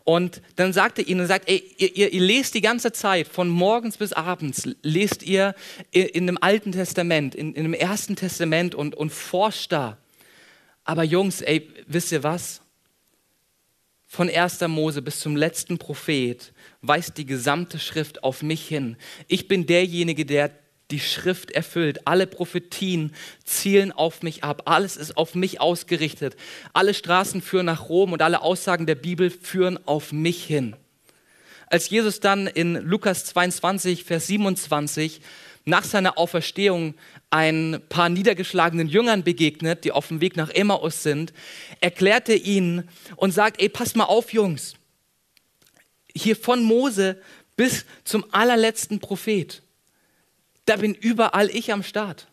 Und 0.05 0.41
dann 0.55 0.71
sagt 0.71 0.97
er 0.97 1.07
ihnen, 1.09 1.27
sagt, 1.27 1.49
ey, 1.49 1.61
ihr, 1.77 1.93
ihr, 1.97 2.13
ihr, 2.13 2.21
lest 2.21 2.55
die 2.55 2.61
ganze 2.61 2.93
Zeit, 2.93 3.27
von 3.27 3.49
morgens 3.49 3.97
bis 3.97 4.13
abends, 4.13 4.63
lest 4.81 5.23
ihr 5.23 5.55
in, 5.91 6.05
in 6.05 6.27
dem 6.27 6.37
Alten 6.41 6.71
Testament, 6.71 7.35
in, 7.35 7.53
in 7.53 7.63
dem 7.63 7.73
Ersten 7.73 8.15
Testament 8.15 8.75
und, 8.75 8.95
und 8.95 9.09
forscht 9.09 9.73
da. 9.73 9.97
Aber 10.85 11.03
Jungs, 11.03 11.41
ey, 11.41 11.69
wisst 11.87 12.13
ihr 12.13 12.23
was? 12.23 12.61
Von 14.07 14.29
1. 14.29 14.61
Mose 14.69 15.01
bis 15.01 15.19
zum 15.19 15.35
letzten 15.35 15.77
Prophet 15.77 16.53
weist 16.81 17.17
die 17.17 17.25
gesamte 17.25 17.77
Schrift 17.77 18.23
auf 18.23 18.41
mich 18.41 18.65
hin. 18.65 18.95
Ich 19.27 19.49
bin 19.49 19.65
derjenige, 19.65 20.25
der 20.25 20.62
die 20.93 20.99
Schrift 20.99 21.49
erfüllt. 21.49 22.05
Alle 22.05 22.27
Prophetien 22.27 23.15
zielen 23.43 23.91
auf 23.91 24.21
mich 24.21 24.43
ab. 24.43 24.61
Alles 24.65 24.95
ist 24.95 25.17
auf 25.17 25.33
mich 25.33 25.59
ausgerichtet. 25.59 26.35
Alle 26.71 26.93
Straßen 26.93 27.41
führen 27.41 27.65
nach 27.65 27.89
Rom 27.89 28.13
und 28.13 28.21
alle 28.21 28.43
Aussagen 28.43 28.85
der 28.85 28.93
Bibel 28.93 29.31
führen 29.31 29.79
auf 29.87 30.11
mich 30.11 30.43
hin. 30.43 30.75
Als 31.65 31.89
Jesus 31.89 32.19
dann 32.19 32.45
in 32.45 32.75
Lukas 32.75 33.25
22, 33.25 34.03
Vers 34.03 34.27
27 34.27 35.21
nach 35.65 35.83
seiner 35.83 36.19
Auferstehung 36.19 36.93
ein 37.31 37.81
paar 37.89 38.09
niedergeschlagenen 38.09 38.87
Jüngern 38.87 39.23
begegnet, 39.23 39.85
die 39.85 39.93
auf 39.93 40.09
dem 40.09 40.21
Weg 40.21 40.37
nach 40.37 40.51
Emmaus 40.51 41.01
sind, 41.01 41.33
erklärte 41.81 42.35
ihnen 42.35 42.87
und 43.15 43.31
sagt, 43.31 43.59
ey, 43.59 43.69
passt 43.69 43.95
mal 43.95 44.05
auf, 44.05 44.31
Jungs. 44.31 44.75
hier 46.15 46.35
von 46.35 46.61
Mose 46.61 47.19
bis 47.55 47.85
zum 48.03 48.25
allerletzten 48.31 48.99
Prophet. 48.99 49.62
Da 50.65 50.77
bin 50.77 50.93
überall 50.93 51.49
ich 51.49 51.71
am 51.71 51.83
Start. 51.83 52.27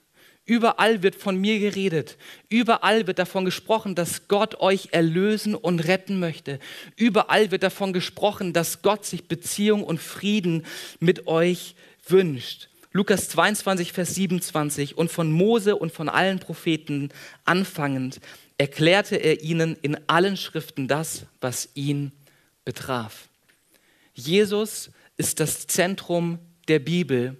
Überall 0.44 1.02
wird 1.02 1.14
von 1.14 1.36
mir 1.36 1.60
geredet. 1.60 2.16
Überall 2.48 3.06
wird 3.06 3.18
davon 3.18 3.44
gesprochen, 3.44 3.94
dass 3.94 4.26
Gott 4.26 4.60
euch 4.60 4.88
erlösen 4.90 5.54
und 5.54 5.80
retten 5.80 6.18
möchte. 6.18 6.58
Überall 6.96 7.50
wird 7.50 7.62
davon 7.62 7.92
gesprochen, 7.92 8.52
dass 8.52 8.82
Gott 8.82 9.04
sich 9.04 9.28
Beziehung 9.28 9.84
und 9.84 10.00
Frieden 10.00 10.66
mit 10.98 11.26
euch 11.26 11.76
wünscht. 12.06 12.68
Lukas 12.92 13.28
22, 13.28 13.92
Vers 13.92 14.16
27. 14.16 14.98
Und 14.98 15.12
von 15.12 15.30
Mose 15.30 15.76
und 15.76 15.92
von 15.92 16.08
allen 16.08 16.40
Propheten 16.40 17.10
anfangend 17.44 18.20
erklärte 18.58 19.16
er 19.16 19.42
ihnen 19.42 19.76
in 19.82 19.96
allen 20.08 20.36
Schriften 20.36 20.88
das, 20.88 21.26
was 21.40 21.68
ihn 21.74 22.10
betraf. 22.64 23.28
Jesus 24.14 24.90
ist 25.16 25.38
das 25.38 25.66
Zentrum 25.68 26.40
der 26.66 26.80
Bibel 26.80 27.36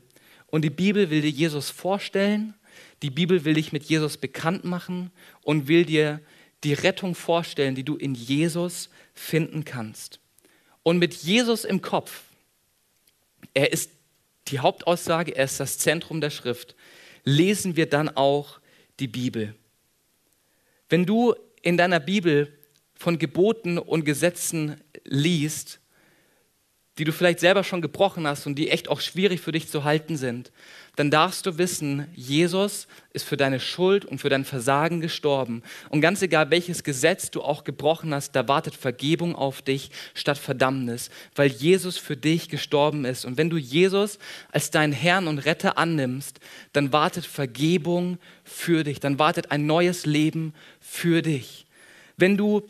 und 0.51 0.63
die 0.63 0.71
Bibel 0.71 1.11
will 1.11 1.23
dir 1.23 1.31
Jesus 1.31 1.71
vorstellen 1.71 2.55
die 3.03 3.11
Bibel 3.11 3.45
will 3.45 3.55
dich 3.55 3.73
mit 3.73 3.85
Jesus 3.85 4.17
bekannt 4.17 4.65
machen 4.65 5.11
und 5.43 5.69
will 5.69 5.85
dir 5.85 6.21
die 6.65 6.75
Rettung 6.75 7.15
vorstellen, 7.15 7.75
die 7.75 7.85
du 7.85 7.97
in 7.97 8.15
Jesus 8.15 8.91
finden 9.15 9.65
kannst. 9.65 10.21
Und 10.83 10.99
mit 10.99 11.15
Jesus 11.15 11.65
im 11.65 11.81
Kopf, 11.81 12.23
er 13.55 13.73
ist 13.73 13.91
die 14.49 14.59
Hauptaussage, 14.59 15.35
er 15.35 15.45
ist 15.45 15.61
das 15.61 15.79
Zentrum 15.79 16.21
der 16.21 16.31
Schrift, 16.31 16.75
lesen 17.25 17.77
wir 17.77 17.89
dann 17.89 18.09
auch 18.09 18.61
die 18.99 19.09
Bibel. 19.09 19.55
Wenn 20.89 21.07
du 21.07 21.35
in 21.63 21.77
deiner 21.77 22.01
Bibel 22.01 22.59
von 22.95 23.19
Geboten 23.19 23.79
und 23.79 24.05
Gesetzen 24.05 24.81
liest, 25.05 25.80
die 26.99 27.05
du 27.05 27.13
vielleicht 27.13 27.41
selber 27.41 27.65
schon 27.65 27.81
gebrochen 27.81 28.27
hast 28.27 28.47
und 28.47 28.57
die 28.57 28.69
echt 28.69 28.89
auch 28.89 29.01
schwierig 29.01 29.41
für 29.41 29.53
dich 29.53 29.69
zu 29.69 29.85
halten 29.85 30.17
sind, 30.17 30.53
dann 30.97 31.11
darfst 31.11 31.47
du 31.47 31.57
wissen, 31.57 32.09
Jesus 32.15 32.89
ist 33.13 33.25
für 33.25 33.37
deine 33.37 33.61
Schuld 33.61 34.05
und 34.05 34.19
für 34.19 34.29
dein 34.29 34.45
Versagen 34.45 35.01
gestorben. 35.01 35.63
Und 35.89 36.01
ganz 36.01 36.21
egal, 36.21 36.51
welches 36.51 36.85
Gesetz 36.85 37.31
du 37.31 37.43
auch 37.43 37.65
gebrochen 37.65 38.13
hast, 38.13 38.33
da 38.33 38.49
wartet 38.49 38.75
Vergebung 38.75 39.35
auf 39.35 39.63
dich 39.63 39.91
statt 40.15 40.37
Verdammnis, 40.37 41.11
weil 41.35 41.49
Jesus 41.49 41.97
für 41.97 42.17
dich 42.17 42.49
gestorben 42.49 43.05
ist. 43.05 43.25
Und 43.25 43.39
wenn 43.39 43.51
du 43.51 43.57
Jesus 43.57 44.19
als 44.53 44.71
deinen 44.71 44.93
Herrn 44.93 45.29
und 45.29 45.39
Retter 45.39 45.79
annimmst, 45.79 46.41
dann 46.73 46.93
wartet 46.93 47.25
Vergebung 47.25 48.19
für 48.45 48.85
dich, 48.85 49.01
dann 49.01 49.19
wartet 49.19 49.53
ein 49.53 49.65
neues 49.65 50.07
Leben 50.07 50.55
für 50.81 51.23
dich. 51.23 51.67
Wenn 52.17 52.37
du 52.37 52.69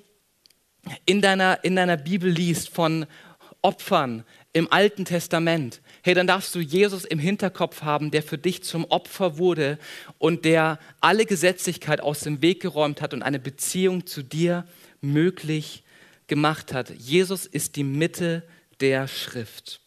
in 1.04 1.20
deiner, 1.20 1.64
in 1.64 1.76
deiner 1.76 1.96
Bibel 1.96 2.30
liest 2.30 2.68
von 2.68 3.06
Opfern 3.62 4.24
im 4.52 4.72
Alten 4.72 5.04
Testament, 5.04 5.80
hey, 6.02 6.14
dann 6.14 6.26
darfst 6.26 6.54
du 6.54 6.60
Jesus 6.60 7.04
im 7.04 7.18
Hinterkopf 7.18 7.82
haben, 7.82 8.10
der 8.10 8.22
für 8.22 8.38
dich 8.38 8.62
zum 8.62 8.84
Opfer 8.86 9.38
wurde 9.38 9.78
und 10.18 10.44
der 10.44 10.78
alle 11.00 11.26
Gesetzlichkeit 11.26 12.00
aus 12.00 12.20
dem 12.20 12.42
Weg 12.42 12.60
geräumt 12.60 13.00
hat 13.00 13.14
und 13.14 13.22
eine 13.22 13.38
Beziehung 13.38 14.06
zu 14.06 14.22
dir 14.22 14.66
möglich 15.00 15.84
gemacht 16.26 16.72
hat. 16.72 16.90
Jesus 16.90 17.46
ist 17.46 17.76
die 17.76 17.84
Mitte 17.84 18.42
der 18.80 19.08
Schrift. 19.08 19.80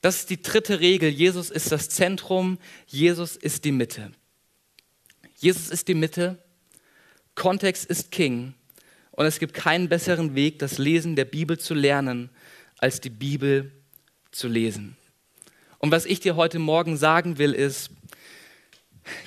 Das 0.00 0.16
ist 0.18 0.30
die 0.30 0.42
dritte 0.42 0.80
Regel. 0.80 1.08
Jesus 1.08 1.50
ist 1.50 1.72
das 1.72 1.88
Zentrum, 1.88 2.58
Jesus 2.86 3.36
ist 3.36 3.64
die 3.64 3.72
Mitte. 3.72 4.12
Jesus 5.34 5.70
ist 5.70 5.88
die 5.88 5.94
Mitte, 5.94 6.38
Kontext 7.34 7.84
ist 7.86 8.10
King 8.10 8.54
und 9.16 9.26
es 9.26 9.38
gibt 9.38 9.54
keinen 9.54 9.88
besseren 9.88 10.34
Weg, 10.34 10.58
das 10.58 10.78
Lesen 10.78 11.16
der 11.16 11.24
Bibel 11.24 11.58
zu 11.58 11.74
lernen, 11.74 12.30
als 12.78 13.00
die 13.00 13.10
Bibel 13.10 13.72
zu 14.30 14.46
lesen. 14.46 14.96
Und 15.78 15.90
was 15.90 16.04
ich 16.04 16.20
dir 16.20 16.36
heute 16.36 16.58
Morgen 16.58 16.96
sagen 16.96 17.38
will, 17.38 17.52
ist, 17.52 17.90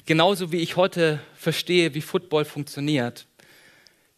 genauso 0.05 0.51
wie 0.51 0.57
ich 0.57 0.75
heute 0.75 1.19
verstehe, 1.35 1.93
wie 1.95 2.01
Football 2.01 2.45
funktioniert, 2.45 3.25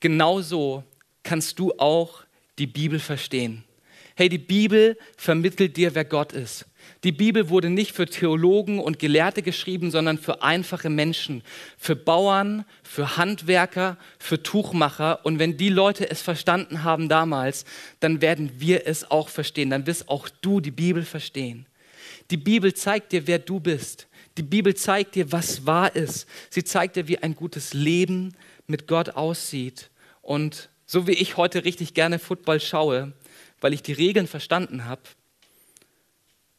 genauso 0.02 0.84
kannst 1.24 1.58
du 1.60 1.74
auch 1.78 2.24
die 2.60 2.68
Bibel 2.68 3.00
verstehen. 3.00 3.64
Hey, 4.22 4.30
die 4.30 4.38
Bibel 4.38 5.00
vermittelt 5.18 5.78
dir, 5.78 5.96
wer 5.96 6.06
Gott 6.06 6.32
ist. 6.32 6.68
Die 7.04 7.12
Bibel 7.12 7.50
wurde 7.50 7.72
nicht 7.72 7.94
für 7.94 8.06
Theologen 8.06 8.78
und 8.78 9.00
Gelehrte 9.00 9.42
geschrieben, 9.42 9.90
sondern 9.90 10.20
für 10.20 10.44
einfache 10.44 10.92
Menschen, 10.92 11.42
für 11.76 11.96
Bauern, 11.96 12.64
für 12.84 13.18
Handwerker, 13.18 13.98
für 14.20 14.44
Tuchmacher. 14.44 15.26
Und 15.26 15.40
wenn 15.40 15.58
die 15.58 15.70
Leute 15.70 16.08
es 16.08 16.22
verstanden 16.22 16.84
haben 16.84 17.10
damals, 17.10 17.66
dann 18.00 18.22
werden 18.22 18.52
wir 18.60 18.86
es 18.86 19.10
auch 19.10 19.28
verstehen. 19.28 19.72
Dann 19.72 19.88
wirst 19.88 20.08
auch 20.08 20.30
du 20.30 20.60
die 20.60 20.70
Bibel 20.70 21.02
verstehen. 21.02 21.66
Die 22.30 22.38
Bibel 22.38 22.76
zeigt 22.76 23.14
dir, 23.14 23.26
wer 23.26 23.40
du 23.40 23.60
bist. 23.60 24.08
Die 24.38 24.44
Bibel 24.44 24.76
zeigt 24.76 25.16
dir, 25.16 25.32
was 25.32 25.66
wahr 25.66 25.96
ist. 25.96 26.28
Sie 26.52 26.64
zeigt 26.64 26.96
dir, 26.96 27.08
wie 27.08 27.18
ein 27.18 27.34
gutes 27.34 27.74
Leben 27.74 28.36
mit 28.68 28.88
Gott 28.88 29.10
aussieht. 29.10 29.90
Und 30.22 30.70
so 30.86 31.08
wie 31.08 31.14
ich 31.14 31.38
heute 31.38 31.66
richtig 31.66 31.96
gerne 31.96 32.20
Football 32.20 32.60
schaue, 32.60 33.14
weil 33.62 33.74
ich 33.74 33.84
die 33.84 33.94
Regeln 33.94 34.28
verstanden 34.28 34.86
habe, 34.86 35.04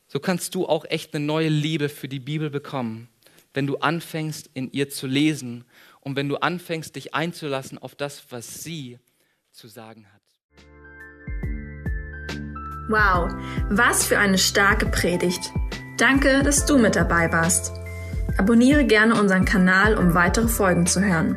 so 0.09 0.21
kannst 0.21 0.55
du 0.55 0.67
auch 0.67 0.85
echt 0.85 1.15
eine 1.15 1.25
neue 1.25 1.49
Liebe 1.49 1.88
für 1.88 2.09
die 2.09 2.21
Bibel 2.21 2.51
bekommen, 2.51 3.09
wenn 3.55 3.67
du 3.67 3.79
anfängst, 3.79 4.51
in 4.55 4.71
ihr 4.73 4.88
zu 4.88 5.07
lesen 5.07 5.65
und 6.01 6.17
wenn 6.17 6.29
du 6.29 6.37
anfängst, 6.37 6.97
dich 6.97 7.15
einzulassen 7.15 7.79
auf 7.79 7.95
das, 7.95 8.25
was 8.31 8.62
sie 8.62 8.99
zu 9.51 9.69
sagen 9.69 10.07
hat. 10.12 10.23
Wow, 12.88 13.33
was 13.71 14.05
für 14.05 14.19
eine 14.19 14.38
starke 14.38 14.87
Predigt. 14.87 15.53
Danke, 15.97 16.43
dass 16.43 16.67
du 16.67 16.79
mit 16.79 16.97
dabei 16.97 17.31
warst. 17.33 17.73
Abonniere 18.38 18.85
gerne 18.85 19.19
unseren 19.19 19.45
Kanal, 19.45 19.97
um 19.97 20.15
weitere 20.15 20.49
Folgen 20.49 20.87
zu 20.87 21.01
hören. 21.01 21.37